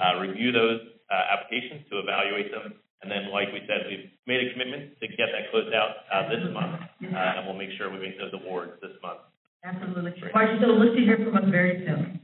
[0.00, 0.80] uh, review those
[1.12, 2.74] uh, applications, to evaluate them,
[3.04, 6.24] and then, like we said, we've made a commitment to get that closed out uh,
[6.32, 9.20] this month, uh, and we'll make sure we make those awards this month.
[9.60, 10.16] Absolutely.
[10.16, 10.32] Great.
[10.32, 12.20] Margie, so look to hear from us very soon.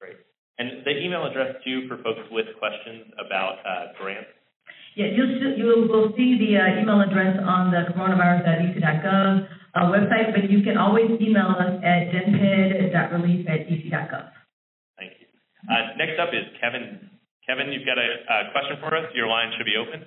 [0.00, 0.16] Great.
[0.56, 4.32] And the email address, too, for folks with questions about uh, grants,
[4.96, 10.50] Yeah, you'll, you will see the uh, email address on the coronavirus.dc.gov uh, website, but
[10.50, 14.28] you can always email us at dmped.relief@dc.gov.
[14.98, 15.26] thank you.
[15.68, 17.10] Uh, Next up is Kevin.
[17.46, 19.06] Kevin, you've got a uh, question for us?
[19.14, 20.04] Your line should be open.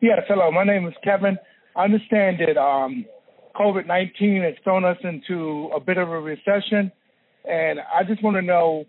[0.00, 0.50] Yes, hello.
[0.50, 1.38] My name is Kevin.
[1.76, 3.06] I understand that um,
[3.56, 6.92] COVID 19 has thrown us into a bit of a recession,
[7.48, 8.84] and I just want to know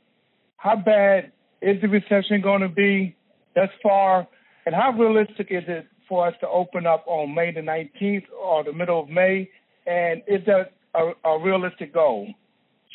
[0.57, 1.31] how bad
[1.61, 3.15] is the recession going to be
[3.55, 4.27] thus far,
[4.65, 8.63] and how realistic is it for us to open up on May the 19th or
[8.63, 9.49] the middle of May,
[9.85, 12.27] and is that a, a realistic goal?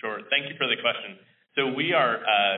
[0.01, 0.21] Sure.
[0.31, 1.19] Thank you for the question.
[1.57, 2.57] So we are uh,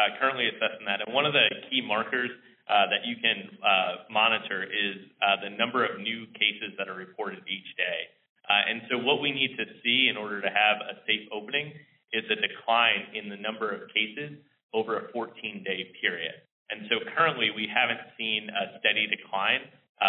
[0.00, 2.30] uh, currently assessing that, and one of the key markers
[2.70, 6.94] uh, that you can uh, monitor is uh, the number of new cases that are
[6.94, 8.06] reported each day.
[8.46, 11.74] Uh, and so what we need to see in order to have a safe opening
[12.12, 14.38] is a decline in the number of cases
[14.74, 16.34] over a 14-day period.
[16.70, 19.66] And so currently, we haven't seen a steady decline,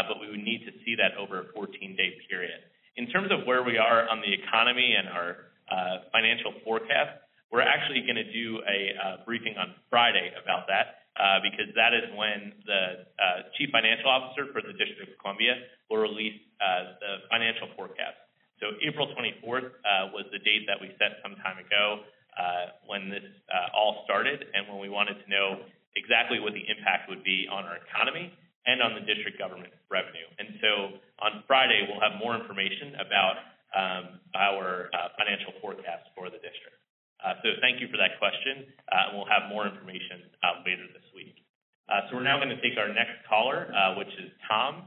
[0.08, 2.60] but we would need to see that over a 14-day period.
[2.96, 7.20] In terms of where we are on the economy and our uh, financial forecast,
[7.52, 11.92] we're actually going to do a uh, briefing on Friday about that, uh, because that
[11.92, 15.60] is when the uh, chief financial officer for the District of Columbia
[15.92, 18.16] will release uh, the financial forecast.
[18.64, 22.08] So April 24th uh, was the date that we set some time ago
[22.40, 25.68] uh, when this uh, all started, and when we wanted to know
[26.00, 28.32] exactly what the impact would be on our economy
[28.66, 30.28] and on the district government revenue.
[30.38, 30.72] And so
[31.22, 33.36] on Friday, we'll have more information about
[33.74, 34.04] um,
[34.36, 36.78] our uh, financial forecast for the district.
[37.24, 40.86] Uh, so thank you for that question, uh, and we'll have more information uh, later
[40.94, 41.38] this week.
[41.90, 44.86] Uh, so we're now going to take our next caller, uh, which is Tom.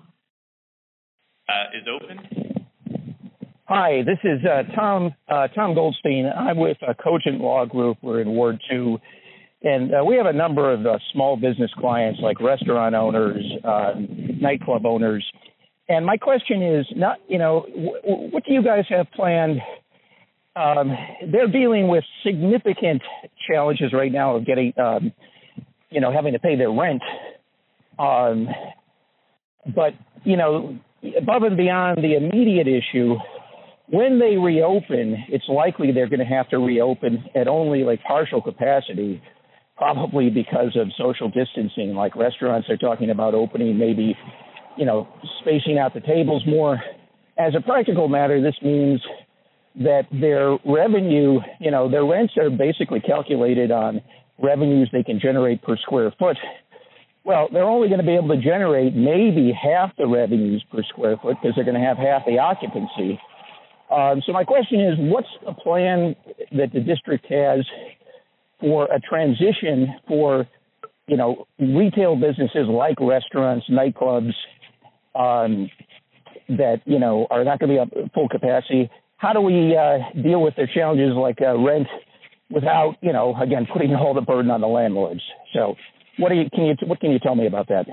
[1.74, 2.64] Is open.
[3.66, 6.26] Hi, this is uh, Tom uh, Tom Goldstein.
[6.26, 7.98] I'm with uh, Cogent Law Group.
[8.02, 8.98] We're in Ward Two,
[9.64, 13.94] and uh, we have a number of uh, small business clients, like restaurant owners, uh,
[13.98, 15.24] nightclub owners.
[15.88, 19.60] And my question is, not you know, w- what do you guys have planned?
[20.54, 20.92] Um,
[21.32, 23.02] they're dealing with significant
[23.48, 25.12] challenges right now of getting, um,
[25.90, 27.02] you know, having to pay their rent.
[27.98, 28.48] Um,
[29.74, 29.94] but
[30.24, 30.78] you know,
[31.16, 33.16] above and beyond the immediate issue,
[33.88, 38.40] when they reopen, it's likely they're going to have to reopen at only like partial
[38.40, 39.22] capacity,
[39.76, 41.94] probably because of social distancing.
[41.94, 44.16] Like restaurants are talking about opening maybe,
[44.76, 45.08] you know,
[45.40, 46.80] spacing out the tables more.
[47.36, 49.00] As a practical matter, this means
[49.76, 54.00] that their revenue, you know, their rents are basically calculated on
[54.40, 56.36] revenues they can generate per square foot.
[57.24, 61.16] Well, they're only going to be able to generate maybe half the revenues per square
[61.20, 63.18] foot because they're going to have half the occupancy.
[63.90, 66.14] Um, so my question is, what's the plan
[66.52, 67.64] that the district has
[68.64, 70.46] for a transition for,
[71.06, 74.32] you know, retail businesses like restaurants, nightclubs,
[75.14, 75.68] um,
[76.48, 78.90] that you know are not going to be at full capacity?
[79.16, 81.86] How do we uh, deal with their challenges like uh, rent
[82.50, 85.20] without, you know, again putting all the burden on the landlords?
[85.52, 85.74] So,
[86.18, 87.84] what you can you what can you tell me about that?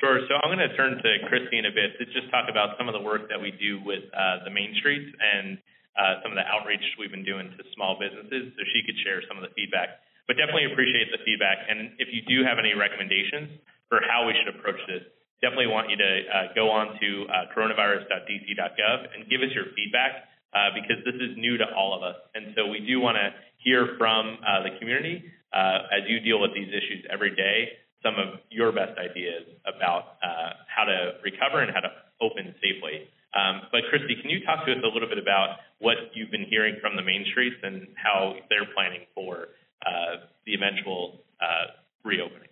[0.00, 0.20] Sure.
[0.28, 2.88] So I'm going to turn to Kristi in a bit to just talk about some
[2.88, 5.56] of the work that we do with uh, the Main Streets and
[5.94, 9.22] uh, some of the outreach we've been doing to small businesses, so she could share
[9.30, 10.02] some of the feedback.
[10.26, 13.60] But definitely appreciate the feedback, and if you do have any recommendations
[13.92, 15.04] for how we should approach this,
[15.44, 20.24] definitely want you to uh, go on to uh, coronavirus.dc.gov and give us your feedback
[20.56, 22.16] uh, because this is new to all of us.
[22.34, 23.28] And so we do want to
[23.60, 28.20] hear from uh, the community uh, as you deal with these issues every day some
[28.20, 30.20] of your best ideas about
[30.68, 31.88] how to recover and how to
[32.20, 33.08] open safely.
[33.34, 36.46] Um, but Kristi, can you talk to us a little bit about what you've been
[36.48, 39.48] hearing from the Main Streets and how they're planning for
[39.84, 41.74] uh, the eventual uh,
[42.04, 42.48] reopening?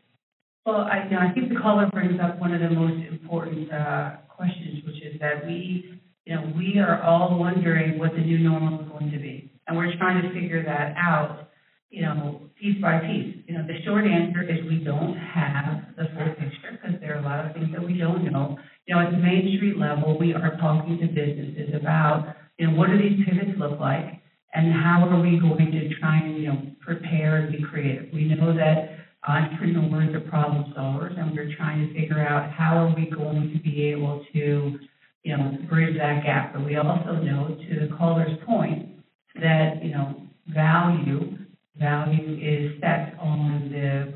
[0.66, 3.72] Well, I, you know, I think the caller brings up one of the most important
[3.72, 8.38] uh, questions, which is that we, you know, we are all wondering what the new
[8.38, 11.48] normal is going to be, and we're trying to figure that out
[11.92, 13.36] you know, piece by piece.
[13.46, 17.20] You know, the short answer is we don't have the full picture because there are
[17.20, 18.56] a lot of things that we don't know.
[18.86, 22.74] You know, at the Main Street level, we are talking to businesses about, you know,
[22.74, 24.20] what do these pivots look like
[24.54, 28.12] and how are we going to try and, you know, prepare and be creative.
[28.12, 32.94] We know that entrepreneurs are problem solvers and we're trying to figure out how are
[32.94, 34.78] we going to be able to,
[35.22, 36.52] you know, bridge that gap.
[36.52, 38.88] But we also know, to the caller's point,
[39.36, 41.38] that, you know, value
[41.78, 44.14] value is set on the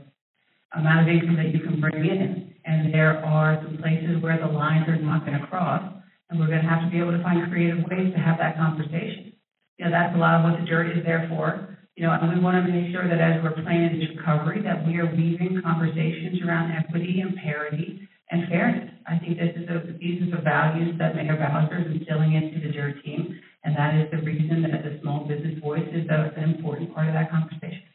[0.78, 2.54] amount of income that you can bring in.
[2.66, 5.82] And there are some places where the lines are not going to cross,
[6.28, 8.58] and we're going to have to be able to find creative ways to have that
[8.58, 9.32] conversation.
[9.78, 11.78] You know, that's a lot of what the jury is there for.
[11.94, 14.84] You know, and we want to make sure that as we're planning this recovery, that
[14.84, 18.90] we are weaving conversations around equity and parity and fairness.
[19.06, 22.60] I think this is a, these are the values that Mayor Bowser is instilling into
[22.60, 26.42] the jury team, and that is the reason that the small business voice is an
[26.42, 27.86] important part of that conversation.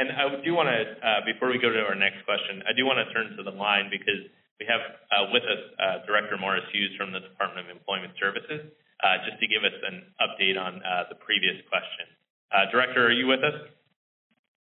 [0.00, 2.88] And I do want to, uh, before we go to our next question, I do
[2.88, 4.24] want to turn to the line because
[4.56, 4.80] we have
[5.12, 8.64] uh, with us uh, Director Morris Hughes from the Department of Employment Services,
[9.04, 12.08] uh, just to give us an update on uh, the previous question.
[12.48, 13.60] Uh, Director, are you with us?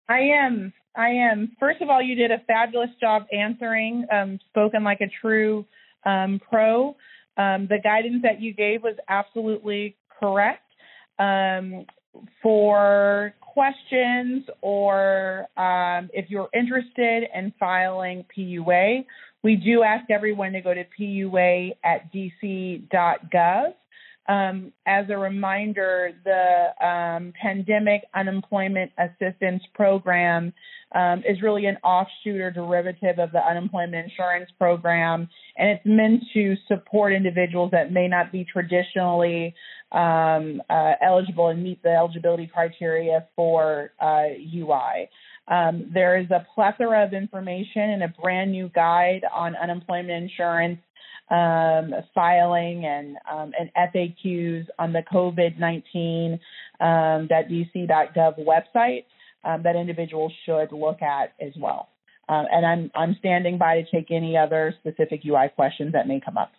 [0.08, 0.72] I am.
[0.96, 1.54] I am.
[1.60, 5.64] First of all, you did a fabulous job answering, um, spoken like a true
[6.04, 6.96] um, pro.
[7.36, 10.66] Um, the guidance that you gave was absolutely correct.
[11.20, 11.86] Um,
[12.42, 19.04] for questions or um, if you're interested in filing PUA,
[19.42, 23.72] we do ask everyone to go to PUA at dc.gov.
[24.28, 30.52] Um, as a reminder, the um, Pandemic Unemployment Assistance Program
[30.94, 36.22] um, is really an offshoot or derivative of the unemployment insurance program, and it's meant
[36.34, 39.54] to support individuals that may not be traditionally
[39.92, 45.08] um, uh, eligible and meet the eligibility criteria for uh, UI.
[45.48, 50.78] Um, there is a plethora of information and a brand new guide on unemployment insurance
[51.30, 56.34] um, filing and um, and FAQs on the COVID-19
[56.80, 57.28] um,
[58.38, 59.04] website
[59.44, 61.88] um, that individuals should look at as well.
[62.28, 66.36] And I'm I'm standing by to take any other specific UI questions that may come
[66.36, 66.52] up.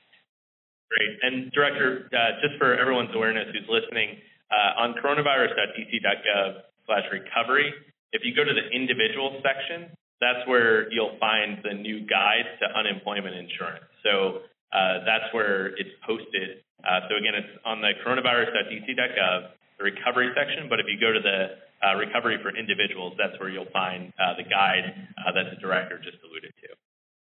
[0.89, 1.21] Great.
[1.21, 4.17] And Director, uh, just for everyone's awareness who's listening,
[4.49, 6.49] uh, on coronavirus.dc.gov
[6.85, 7.69] slash recovery,
[8.11, 12.65] if you go to the individual section, that's where you'll find the new guide to
[12.73, 13.85] unemployment insurance.
[14.01, 14.41] So
[14.73, 16.65] uh, that's where it's posted.
[16.81, 19.39] Uh, so again, it's on the coronavirus.dc.gov,
[19.77, 23.49] the recovery section, but if you go to the uh, recovery for individuals, that's where
[23.49, 24.89] you'll find uh, the guide
[25.29, 26.69] that the director just alluded to.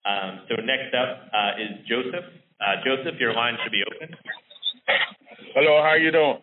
[0.06, 2.30] Um, so next up is Joseph.
[2.60, 4.16] Uh, Joseph, your line should be open.
[5.56, 6.38] Hello, how you doing?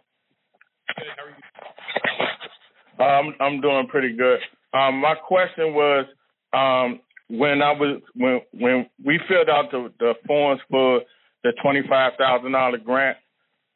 [0.96, 1.06] Good.
[1.16, 3.28] How are you?
[3.28, 4.38] Um, I'm doing pretty good.
[4.72, 6.06] Um, my question was,
[6.52, 11.02] um, when I was when when we filled out the, the forms for
[11.44, 13.18] the twenty five thousand dollar grant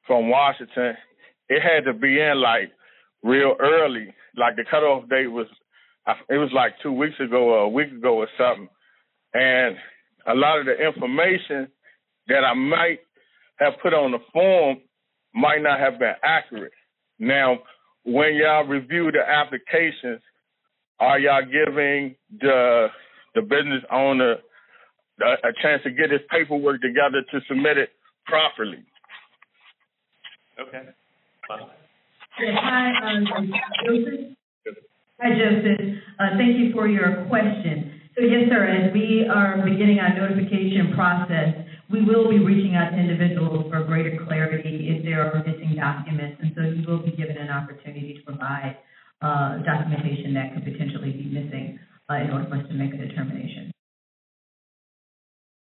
[0.07, 0.95] from Washington,
[1.49, 2.71] it had to be in like
[3.23, 4.15] real early.
[4.37, 5.47] Like the cutoff date was,
[6.29, 8.69] it was like two weeks ago or a week ago or something,
[9.35, 9.77] and
[10.27, 11.69] a lot of the information
[12.31, 13.01] that I might
[13.59, 14.79] have put on the form
[15.35, 16.73] might not have been accurate.
[17.19, 17.59] Now,
[18.05, 20.23] when y'all review the applications,
[20.99, 22.89] are y'all giving the
[23.35, 24.37] the business owner
[25.21, 27.91] a, a chance to get his paperwork together to submit it
[28.27, 28.85] properly?
[30.61, 30.89] Okay.
[31.47, 31.61] Fine.
[32.41, 33.27] Yes, hi, um,
[33.87, 34.37] Joseph.
[35.21, 35.81] Hi, Joseph.
[36.19, 38.01] Uh, thank you for your question.
[38.17, 41.55] So yes, sir, as we are beginning our notification process,
[41.91, 46.39] we will be reaching out to individuals for greater clarity if there are missing documents,
[46.39, 48.79] and so you will be given an opportunity to provide
[49.21, 52.97] uh, documentation that could potentially be missing uh, in order for us to make a
[52.97, 53.75] determination.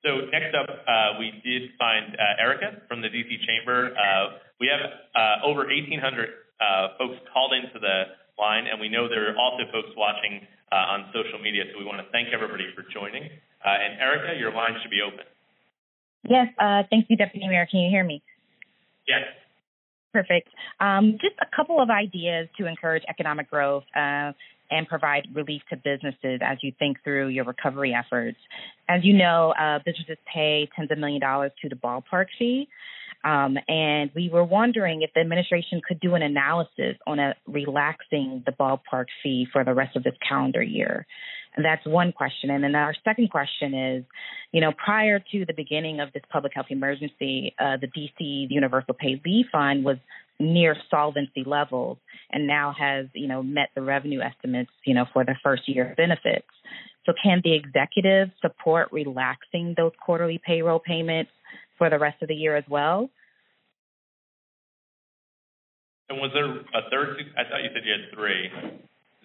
[0.03, 3.95] So next up, uh, we did find uh, Erica from the DC Chamber.
[3.95, 4.83] Uh, we have
[5.15, 9.63] uh, over 1,800 uh, folks called into the line, and we know there are also
[9.71, 13.31] folks watching uh, on social media, so we want to thank everybody for joining.
[13.67, 15.27] And Erica, your line should be open.
[16.23, 17.67] Yes, uh, thank you, Deputy Mayor.
[17.69, 18.21] Can you hear me?
[19.07, 19.21] Yes.
[20.13, 20.49] Perfect.
[20.79, 24.31] Um, just a couple of ideas to encourage economic growth uh,
[24.69, 28.37] and provide relief to businesses as you think through your recovery efforts.
[28.89, 32.67] As you know, uh, businesses pay tens of million dollars to the ballpark fee.
[33.23, 38.43] Um, and we were wondering if the administration could do an analysis on a relaxing
[38.45, 41.05] the ballpark fee for the rest of this calendar year.
[41.61, 42.51] That's one question.
[42.51, 44.03] And then our second question is,
[44.51, 48.93] you know, prior to the beginning of this public health emergency, uh, the DC Universal
[48.93, 49.97] Pay Leave Fund was
[50.39, 51.97] near solvency levels
[52.31, 55.89] and now has, you know, met the revenue estimates, you know, for the first year
[55.89, 56.47] of benefits.
[57.07, 61.31] So can the executive support relaxing those quarterly payroll payments
[61.77, 63.09] for the rest of the year as well?
[66.09, 67.17] And was there a third?
[67.35, 68.45] I thought you said you had three.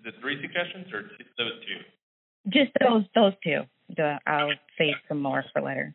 [0.01, 2.02] Is it three suggestions or those two?
[2.49, 3.63] Just those those two.
[3.97, 5.95] The, I'll save some more for later.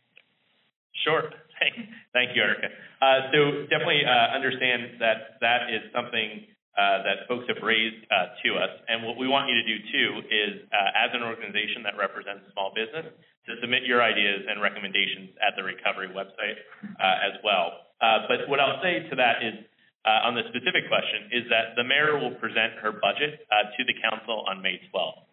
[1.03, 1.23] Sure.
[1.57, 1.73] Thank,
[2.13, 2.69] thank you, Erica.
[3.01, 6.45] Uh, so definitely uh, understand that that is something
[6.77, 8.69] uh, that folks have raised uh, to us.
[8.85, 12.45] And what we want you to do too is, uh, as an organization that represents
[12.53, 13.09] small business,
[13.49, 16.61] to submit your ideas and recommendations at the recovery website
[17.01, 17.89] uh, as well.
[18.29, 19.57] but what I'll say to that is,
[20.05, 24.45] on the specific question, is that the mayor will present her budget to the council
[24.45, 25.25] on May 12th.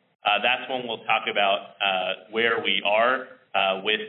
[0.43, 4.01] That's when we'll talk about uh, where we are uh, with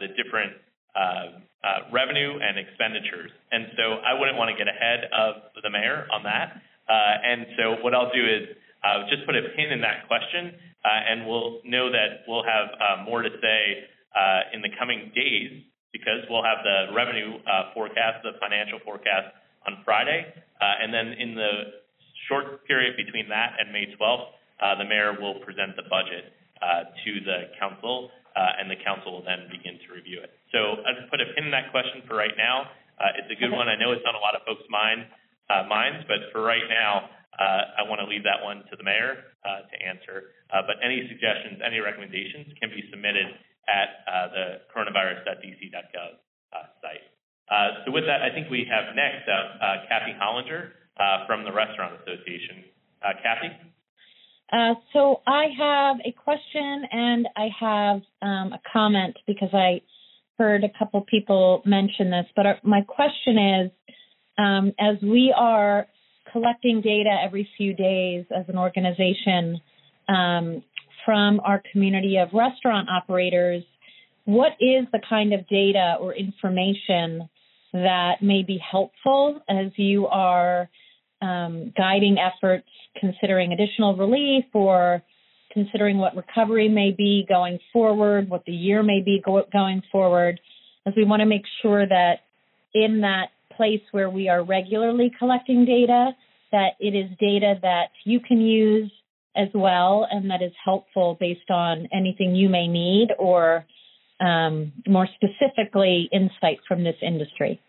[0.00, 0.52] the different
[0.94, 3.32] uh, uh, revenue and expenditures.
[3.50, 6.60] And so I wouldn't want to get ahead of the mayor on that.
[6.84, 6.92] Uh,
[7.24, 8.52] and so what I'll do is
[8.84, 10.52] uh, just put a pin in that question,
[10.84, 15.10] uh, and we'll know that we'll have uh, more to say uh, in the coming
[15.16, 19.32] days because we'll have the revenue uh, forecast, the financial forecast
[19.66, 20.28] on Friday,
[20.60, 21.80] uh, and then in the
[22.28, 26.32] short period between that and May 12th, uh, the mayor will present the budget
[26.64, 30.32] uh, to the council uh, and the council will then begin to review it.
[30.50, 32.72] So I'll just put a pin in that question for right now.
[32.98, 33.68] Uh, it's a good one.
[33.68, 35.06] I know it's on a lot of folks' mind,
[35.50, 38.86] uh, minds, but for right now, uh, I want to leave that one to the
[38.86, 40.34] mayor uh, to answer.
[40.50, 43.26] Uh, but any suggestions, any recommendations can be submitted
[43.66, 46.12] at uh, the coronavirus.dc.gov
[46.54, 47.06] uh, site.
[47.50, 51.42] Uh, so with that, I think we have next up uh, Kathy Hollinger uh, from
[51.42, 52.64] the Restaurant Association.
[53.02, 53.50] Uh, Kathy?
[54.52, 59.80] Uh, so I have a question and I have um, a comment because I
[60.38, 62.26] heard a couple people mention this.
[62.36, 63.70] But our, my question is,
[64.38, 65.86] um, as we are
[66.32, 69.60] collecting data every few days as an organization
[70.08, 70.62] um,
[71.04, 73.62] from our community of restaurant operators,
[74.24, 77.28] what is the kind of data or information
[77.72, 80.68] that may be helpful as you are
[81.24, 82.68] um, guiding efforts
[83.00, 85.02] considering additional relief or
[85.52, 90.40] considering what recovery may be going forward, what the year may be go- going forward,
[90.86, 92.16] as we want to make sure that
[92.74, 96.10] in that place where we are regularly collecting data,
[96.52, 98.90] that it is data that you can use
[99.36, 103.64] as well and that is helpful based on anything you may need or
[104.20, 107.60] um, more specifically insight from this industry.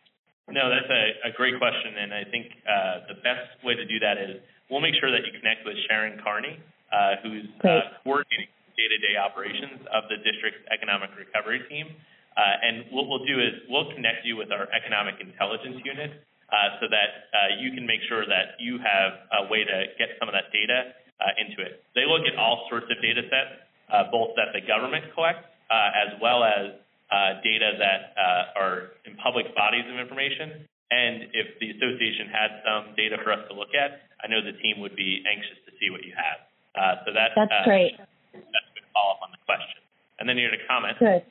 [0.45, 3.97] No, that's a, a great question, and I think uh, the best way to do
[3.99, 4.37] that is
[4.69, 6.61] we'll make sure that you connect with Sharon Carney,
[6.93, 11.89] uh, who's uh, coordinating day-to-day operations of the district's economic recovery team.
[12.37, 16.21] Uh, and what we'll do is we'll connect you with our economic intelligence unit
[16.51, 20.13] uh, so that uh, you can make sure that you have a way to get
[20.19, 20.93] some of that data
[21.23, 21.81] uh, into it.
[21.95, 25.89] They look at all sorts of data sets, uh, both that the government collects uh,
[26.05, 26.75] as well as
[27.11, 30.65] uh, data that uh, are in public bodies of information.
[30.91, 34.57] And if the association had some data for us to look at, I know the
[34.61, 36.39] team would be anxious to see what you have.
[36.73, 37.97] Uh, so that, that's uh, great.
[37.97, 39.81] That's a good follow up on the question.
[40.19, 40.97] And then you had a comment.
[40.99, 41.23] Good.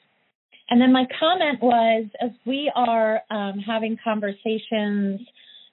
[0.70, 5.20] And then my comment was as we are um, having conversations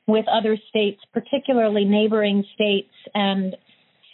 [0.08, 3.56] with other states, particularly neighboring states and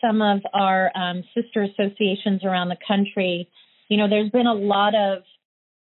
[0.01, 3.49] some of our um, sister associations around the country,
[3.89, 5.23] you know, there's been a lot of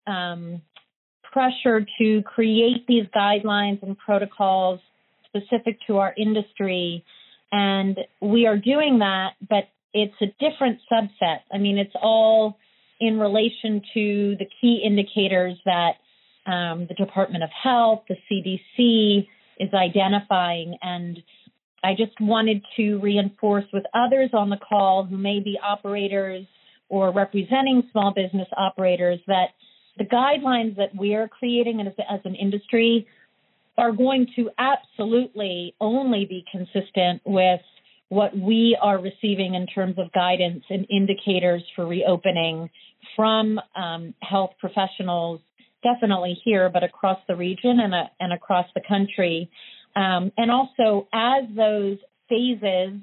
[0.07, 0.63] um,
[1.33, 4.81] pressure to create these guidelines and protocols
[5.27, 7.05] specific to our industry.
[7.51, 11.41] And we are doing that, but it's a different subset.
[11.53, 12.59] I mean, it's all
[13.01, 15.93] in relation to the key indicators that
[16.47, 19.27] um, the Department of Health, the CDC
[19.59, 20.77] is identifying.
[20.83, 21.19] And
[21.83, 26.47] I just wanted to reinforce with others on the call who may be operators
[26.89, 29.49] or representing small business operators that
[29.97, 33.07] the guidelines that we're creating as, as an industry
[33.77, 37.61] are going to absolutely only be consistent with
[38.09, 42.71] what we are receiving in terms of guidance and indicators for reopening
[43.17, 45.41] from um, health professionals,
[45.83, 49.51] definitely here, but across the region and, uh, and across the country.
[49.97, 53.01] Um, and also, as those phases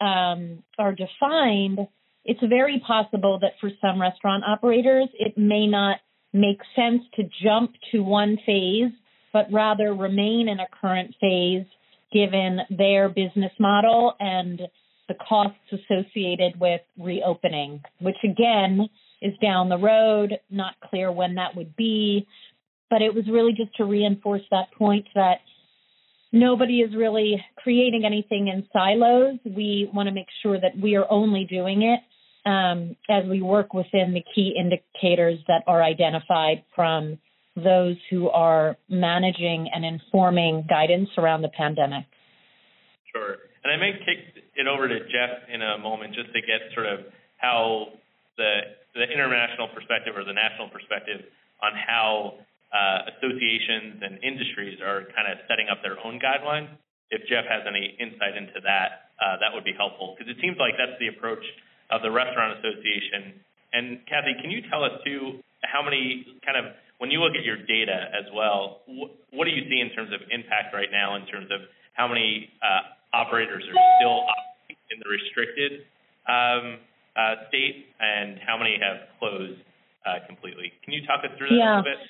[0.00, 1.80] um, are defined,
[2.24, 5.98] it's very possible that for some restaurant operators, it may not
[6.34, 8.90] make sense to jump to one phase,
[9.32, 11.64] but rather remain in a current phase
[12.12, 14.60] given their business model and
[15.08, 18.88] the costs associated with reopening, which again
[19.22, 22.26] is down the road, not clear when that would be.
[22.90, 25.38] But it was really just to reinforce that point that
[26.32, 29.38] nobody is really creating anything in silos.
[29.44, 32.00] We want to make sure that we are only doing it
[32.46, 37.18] um, as we work within the key indicators that are identified from
[37.56, 42.04] those who are managing and informing guidance around the pandemic.
[43.12, 43.36] Sure.
[43.62, 46.86] And I may kick it over to Jeff in a moment just to get sort
[46.86, 47.06] of
[47.38, 47.94] how
[48.36, 51.26] the the international perspective or the national perspective
[51.62, 52.38] on how
[52.70, 56.70] uh, associations and industries are kind of setting up their own guidelines.
[57.10, 60.58] If Jeff has any insight into that, uh, that would be helpful because it seems
[60.58, 61.42] like that's the approach
[61.90, 63.40] of the Restaurant Association.
[63.72, 67.44] And Kathy, can you tell us too how many kind of when you look at
[67.44, 71.16] your data as well, wh- what do you see in terms of impact right now
[71.16, 74.24] in terms of how many uh, operators are still
[74.70, 75.84] in the restricted
[76.28, 76.78] um,
[77.16, 79.60] uh, state and how many have closed
[80.06, 80.72] uh, completely?
[80.84, 81.76] Can you talk us through that yeah.
[81.76, 82.00] a little bit?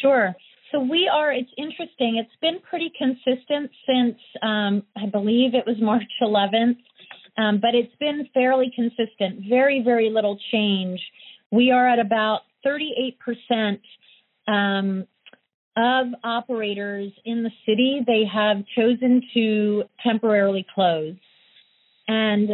[0.00, 0.34] Sure.
[0.72, 2.16] So we are, it's interesting.
[2.16, 6.80] It's been pretty consistent since, um, I believe it was March 11th.
[7.36, 11.00] Um, but it's been fairly consistent, very, very little change.
[11.50, 13.78] We are at about 38%
[14.46, 15.06] um,
[15.76, 21.16] of operators in the city, they have chosen to temporarily close,
[22.06, 22.48] and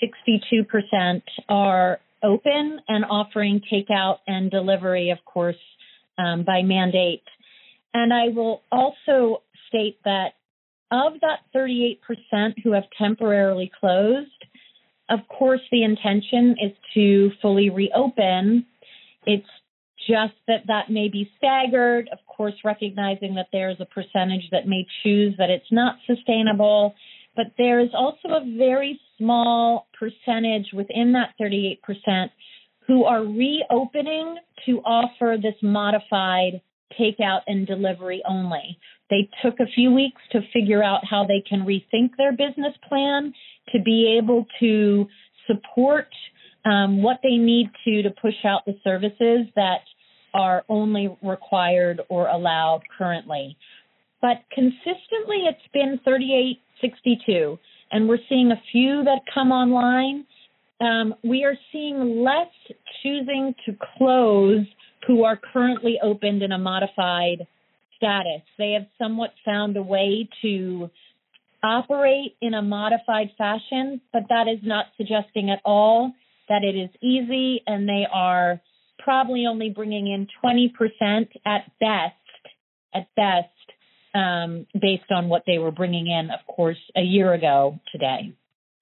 [0.00, 5.56] 62% are open and offering takeout and delivery, of course,
[6.18, 7.24] um, by mandate.
[7.92, 10.34] And I will also state that
[10.90, 11.98] of that 38%
[12.62, 14.30] who have temporarily closed,
[15.08, 18.66] of course, the intention is to fully reopen.
[19.24, 19.46] It's
[20.08, 24.86] just that that may be staggered, of course, recognizing that there's a percentage that may
[25.02, 26.94] choose that it's not sustainable.
[27.34, 32.30] But there is also a very small percentage within that 38%
[32.86, 36.62] who are reopening to offer this modified
[36.98, 38.78] takeout and delivery only.
[39.10, 43.32] They took a few weeks to figure out how they can rethink their business plan
[43.72, 45.06] to be able to
[45.46, 46.08] support
[46.64, 49.80] um, what they need to to push out the services that
[50.34, 53.56] are only required or allowed currently.
[54.20, 57.58] But consistently, it's been 3862,
[57.92, 60.26] and we're seeing a few that come online.
[60.80, 62.48] Um, we are seeing less
[63.02, 64.66] choosing to close
[65.06, 67.46] who are currently opened in a modified
[67.96, 68.42] status.
[68.58, 70.90] They have somewhat found a way to
[71.62, 76.12] operate in a modified fashion, but that is not suggesting at all
[76.48, 78.60] that it is easy and they are
[78.98, 82.14] probably only bringing in 20% at best,
[82.94, 83.48] at best,
[84.14, 88.32] um, based on what they were bringing in, of course, a year ago today.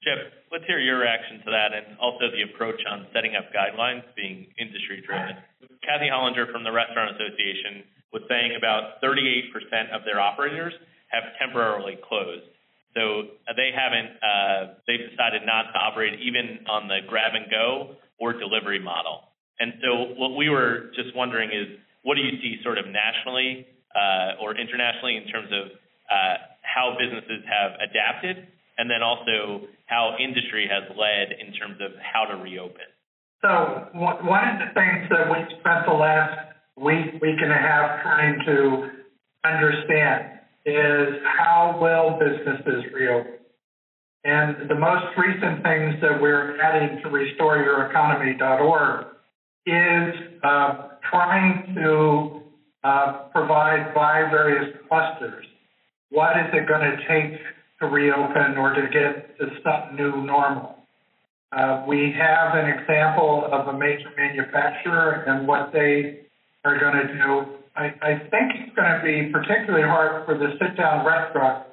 [0.05, 0.21] Jeff,
[0.53, 4.47] let's hear your reaction to that and also the approach on setting up guidelines being
[4.61, 5.41] industry driven.
[5.81, 9.51] Kathy Hollinger from the Restaurant Association was saying about 38%
[9.91, 10.73] of their operators
[11.11, 12.47] have temporarily closed.
[12.95, 17.99] So they haven't, uh, they've decided not to operate even on the grab and go
[18.23, 19.35] or delivery model.
[19.59, 23.67] And so what we were just wondering is, what do you see sort of nationally
[23.95, 25.75] uh, or internationally in terms of
[26.07, 28.47] uh, how businesses have adapted
[28.79, 32.87] and then also how industry has led in terms of how to reopen.
[33.43, 38.39] So one of the things that we spent the last week and a half trying
[38.47, 38.91] to
[39.45, 40.31] understand
[40.67, 43.33] is how will businesses reopen?
[44.25, 49.07] And the most recent things that we're adding to restoreyoureconomy.org
[49.67, 52.41] is uh, trying to
[52.83, 55.47] uh, provide by various clusters.
[56.11, 57.41] What is it going to take
[57.81, 60.77] to reopen or to get to some new normal.
[61.53, 66.21] Uh, we have an example of a major manufacturer and what they
[66.65, 67.45] are going to do.
[67.77, 71.67] I, I think it's going to be particularly hard for the sit-down restaurant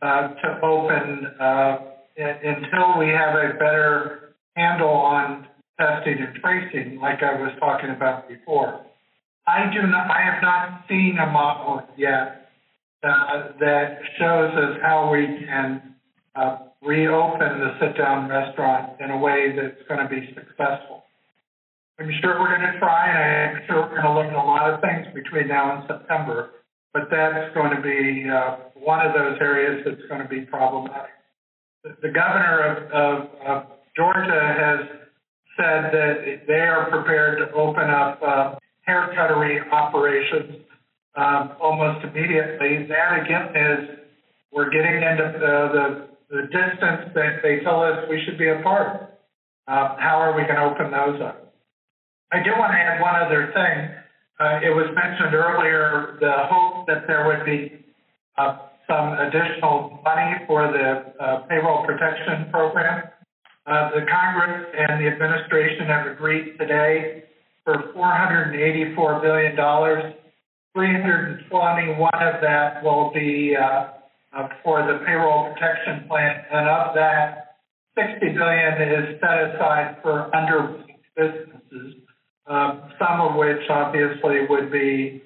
[0.00, 1.78] uh, to open uh,
[2.16, 5.46] until we have a better handle on
[5.78, 8.84] testing and tracing, like I was talking about before.
[9.46, 12.50] I do not, I have not seen a model yet
[13.02, 15.94] uh, that shows us how we can
[16.34, 21.04] uh, reopen the sit-down restaurant in a way that's going to be successful.
[22.00, 24.46] I'm sure we're going to try, and I'm sure we're going to look at a
[24.46, 26.50] lot of things between now and September,
[26.94, 31.10] but that's going to be uh, one of those areas that's going to be problematic.
[31.82, 33.62] The, governor of, of, of
[33.96, 34.86] Georgia has
[35.58, 40.62] said that they are prepared to open up uh, hair cuttery operations
[41.16, 42.86] um, almost immediately.
[42.86, 43.98] That again is
[44.52, 45.86] we're getting into the, the,
[46.30, 49.18] the distance that they tell us we should be apart.
[49.66, 51.47] Uh, how are we going to open those up?
[52.30, 53.76] I do want to add one other thing.
[54.38, 57.84] Uh, it was mentioned earlier the hope that there would be
[58.36, 63.08] uh, some additional money for the uh, payroll protection program.
[63.66, 67.24] Uh, the Congress and the administration have agreed today
[67.64, 69.56] for $484 billion.
[70.74, 73.88] 321 of that will be uh,
[74.36, 77.56] uh, for the payroll protection plan, and of that,
[77.96, 80.84] 60 billion is set aside for under
[82.48, 85.22] businesses um, some of which obviously would be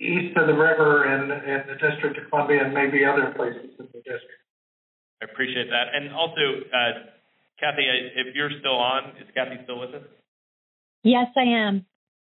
[0.00, 3.86] east of the river in, in the District of Columbia and maybe other places in
[3.92, 4.42] the district.
[5.22, 5.94] I appreciate that.
[5.94, 7.14] And also, uh,
[7.60, 10.02] Kathy, if you're still on, is Kathy still with us?
[11.04, 11.86] Yes, I am.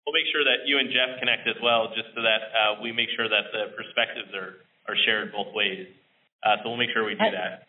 [0.05, 2.93] We'll make sure that you and Jeff connect as well, just so that uh, we
[2.93, 5.89] make sure that the perspectives are, are shared both ways.
[6.45, 7.66] Uh, so we'll make sure we do that.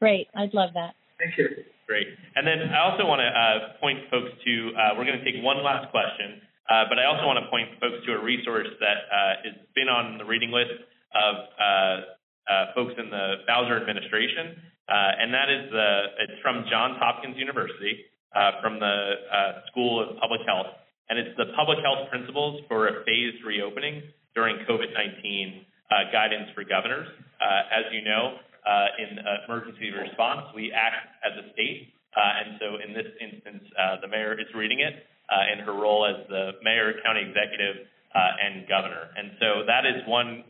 [0.00, 0.28] Great.
[0.34, 0.96] I'd love that.
[1.18, 1.64] Thank you.
[1.86, 2.08] Great.
[2.34, 5.38] And then I also want to uh, point folks to, uh, we're going to take
[5.38, 9.06] one last question, uh, but I also want to point folks to a resource that
[9.06, 10.82] uh, has been on the reading list
[11.14, 11.62] of uh,
[12.50, 14.58] uh, folks in the Bowser administration,
[14.90, 15.88] and that is the,
[16.26, 18.02] it's from Johns Hopkins University,
[18.60, 20.74] from the School of Public Health,
[21.08, 24.02] and it's the Public Health Principles for a Phased Reopening
[24.34, 27.06] During COVID-19 Guidance for Governors.
[27.40, 30.50] as you know, uh, in uh, emergency response.
[30.50, 34.50] We act as a state, uh, and so in this instance, uh, the mayor is
[34.58, 39.06] reading it uh, in her role as the mayor, county executive, uh, and governor.
[39.14, 40.42] And so that is one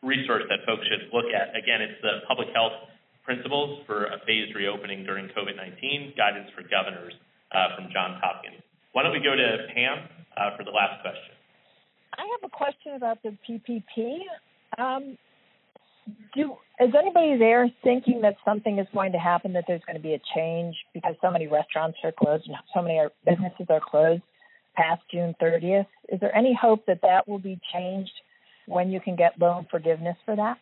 [0.00, 1.56] resource that folks should look at.
[1.56, 2.76] Again, it's the public health
[3.24, 7.12] principles for a phased reopening during COVID-19, guidance for governors
[7.76, 8.60] from Johns Hopkins.
[8.92, 10.08] Why don't we go to Pam
[10.56, 11.32] for the last question?
[12.16, 14.24] I have a question about the PPP.
[14.76, 15.16] Um,
[16.34, 20.02] do is anybody there thinking that something is going to happen that there's going to
[20.02, 24.22] be a change because so many restaurants are closed and so many businesses are closed
[24.74, 25.86] past June 30th?
[26.08, 28.12] Is there any hope that that will be changed
[28.66, 30.58] when you can get loan forgiveness for that?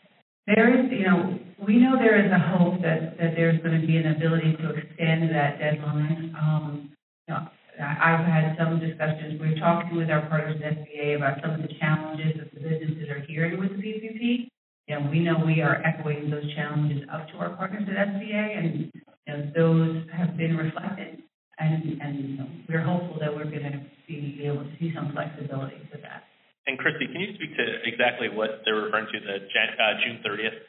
[0.47, 3.86] There is, you know, we know there is a hope that, that there's going to
[3.86, 6.34] be an ability to extend that deadline.
[6.36, 6.90] Um,
[7.28, 7.47] you know,
[7.80, 9.40] I've had some discussions.
[9.40, 13.09] We're talking with our partners at SBA about some of the challenges that the businesses
[13.09, 14.52] are hearing with the PPP.
[14.93, 18.59] You know, we know we are echoing those challenges up to our partners at SBA,
[18.59, 21.22] and you know, those have been reflected.
[21.59, 25.99] And, and we're hopeful that we're going to be able to see some flexibility to
[26.03, 26.24] that.
[26.66, 30.61] And Kristi, can you speak to exactly what they're referring to, the uh, June 30th?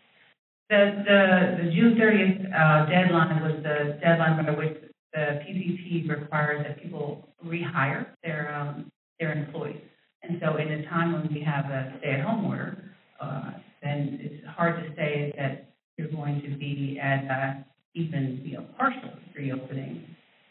[0.70, 4.78] The, the, the June 30th uh, deadline was the deadline by which
[5.12, 9.82] the PPP requires that people rehire their um, their employees.
[10.22, 13.52] And so, in a time when we have a stay-at-home order, uh,
[13.84, 17.66] then it's hard to say that you're going to be at a
[17.96, 20.04] even, you know, partial reopening.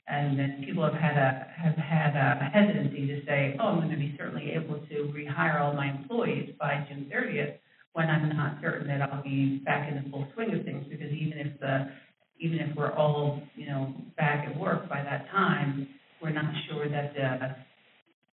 [0.06, 3.90] And then people have had a, have had a hesitancy to say, "Oh, I'm going
[3.90, 7.54] to be certainly able to rehire all my employees by June 30th,"
[7.94, 11.10] when I'm not certain that I'll be back in the full swing of things, because
[11.12, 11.90] even if the,
[12.40, 15.88] even if we're all, you know, back at work by that time,
[16.20, 17.56] we're not sure that the,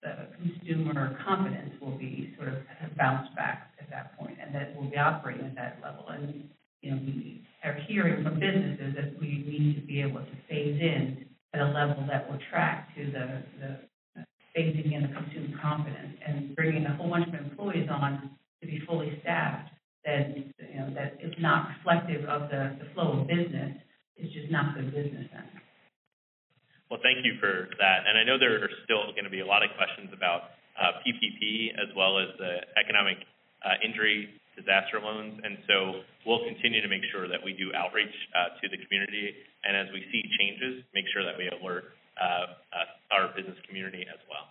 [0.03, 2.55] the consumer confidence will be sort of
[2.97, 6.05] bounced back at that point, and that we'll be operating at that level.
[6.09, 6.49] And,
[6.81, 10.79] you know, we are hearing from businesses that we need to be able to phase
[10.79, 14.23] in at a level that will track to the, the
[14.55, 18.31] phasing in the consumer confidence and bringing a whole bunch of employees on
[18.61, 19.69] to be fully staffed
[20.05, 23.75] that, you know, that is not reflective of the, the flow of business,
[24.17, 25.45] is just not good business then.
[26.89, 28.07] Well, thank you for that.
[28.07, 31.03] And I know there are still going to be a lot of questions about uh,
[31.03, 33.17] PPP as well as the economic
[33.65, 35.37] uh, injury disaster loans.
[35.45, 39.37] And so we'll continue to make sure that we do outreach uh, to the community.
[39.63, 44.01] And as we see changes, make sure that we alert uh, uh, our business community
[44.09, 44.49] as well.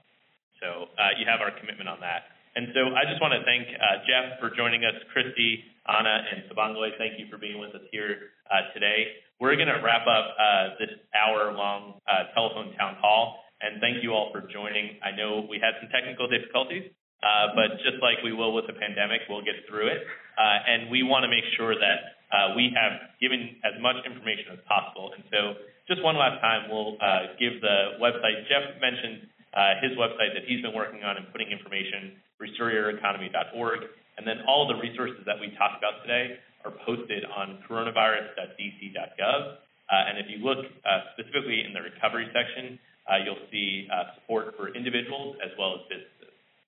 [0.63, 2.31] So uh, you have our commitment on that.
[2.55, 6.49] And so I just want to thank uh, Jeff for joining us, Kristi, Anna, and
[6.49, 6.89] Sybongile.
[6.97, 9.21] Thank you for being with us here uh, today.
[9.37, 10.33] We're going to wrap up
[10.81, 14.97] this hour-long uh, telephone town hall, and thank you all for joining.
[15.05, 16.89] I know we had some technical difficulties,
[17.25, 20.05] uh, but just like we will with the pandemic, we'll get through it.
[20.37, 24.53] Uh, and we want to make sure that uh, we have given as much information
[24.53, 25.17] as possible.
[25.17, 25.57] And so
[25.89, 28.45] just one last time, we'll uh, give the website.
[28.51, 33.81] Jeff mentioned uh, his website that he's been working on and putting information, restoreyoureconomy.org.
[34.21, 36.37] And then all the resources that we talked about today
[36.69, 39.41] are posted on coronavirus.dc.gov.
[39.89, 40.67] And if you look
[41.15, 42.77] specifically in the recovery section,
[43.25, 43.89] you'll see
[44.21, 46.16] support for individuals as well as businesses.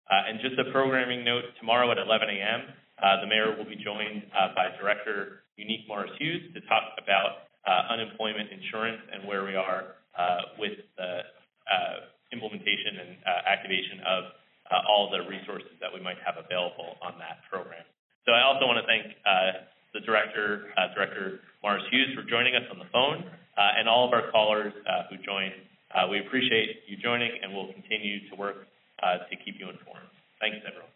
[0.09, 3.76] Uh, and just a programming note, tomorrow at 11 a.m., uh, the mayor will be
[3.76, 9.44] joined uh, by Director Unique Morris Hughes to talk about uh, unemployment insurance and where
[9.44, 11.12] we are uh, with the
[11.68, 13.11] uh, implementation and
[13.44, 14.22] activation of
[14.88, 17.84] all the resources that we might have available on that program.
[18.24, 19.16] So I also want to thank
[19.96, 23.24] the director, Director Morris Hughes, for joining us on the phone,
[23.56, 24.72] and all of our callers
[25.09, 25.56] who joined.
[26.11, 28.68] We appreciate you joining, and we'll continue to work
[29.03, 30.11] Uh, to keep you informed.
[30.40, 30.90] Thanks, everyone.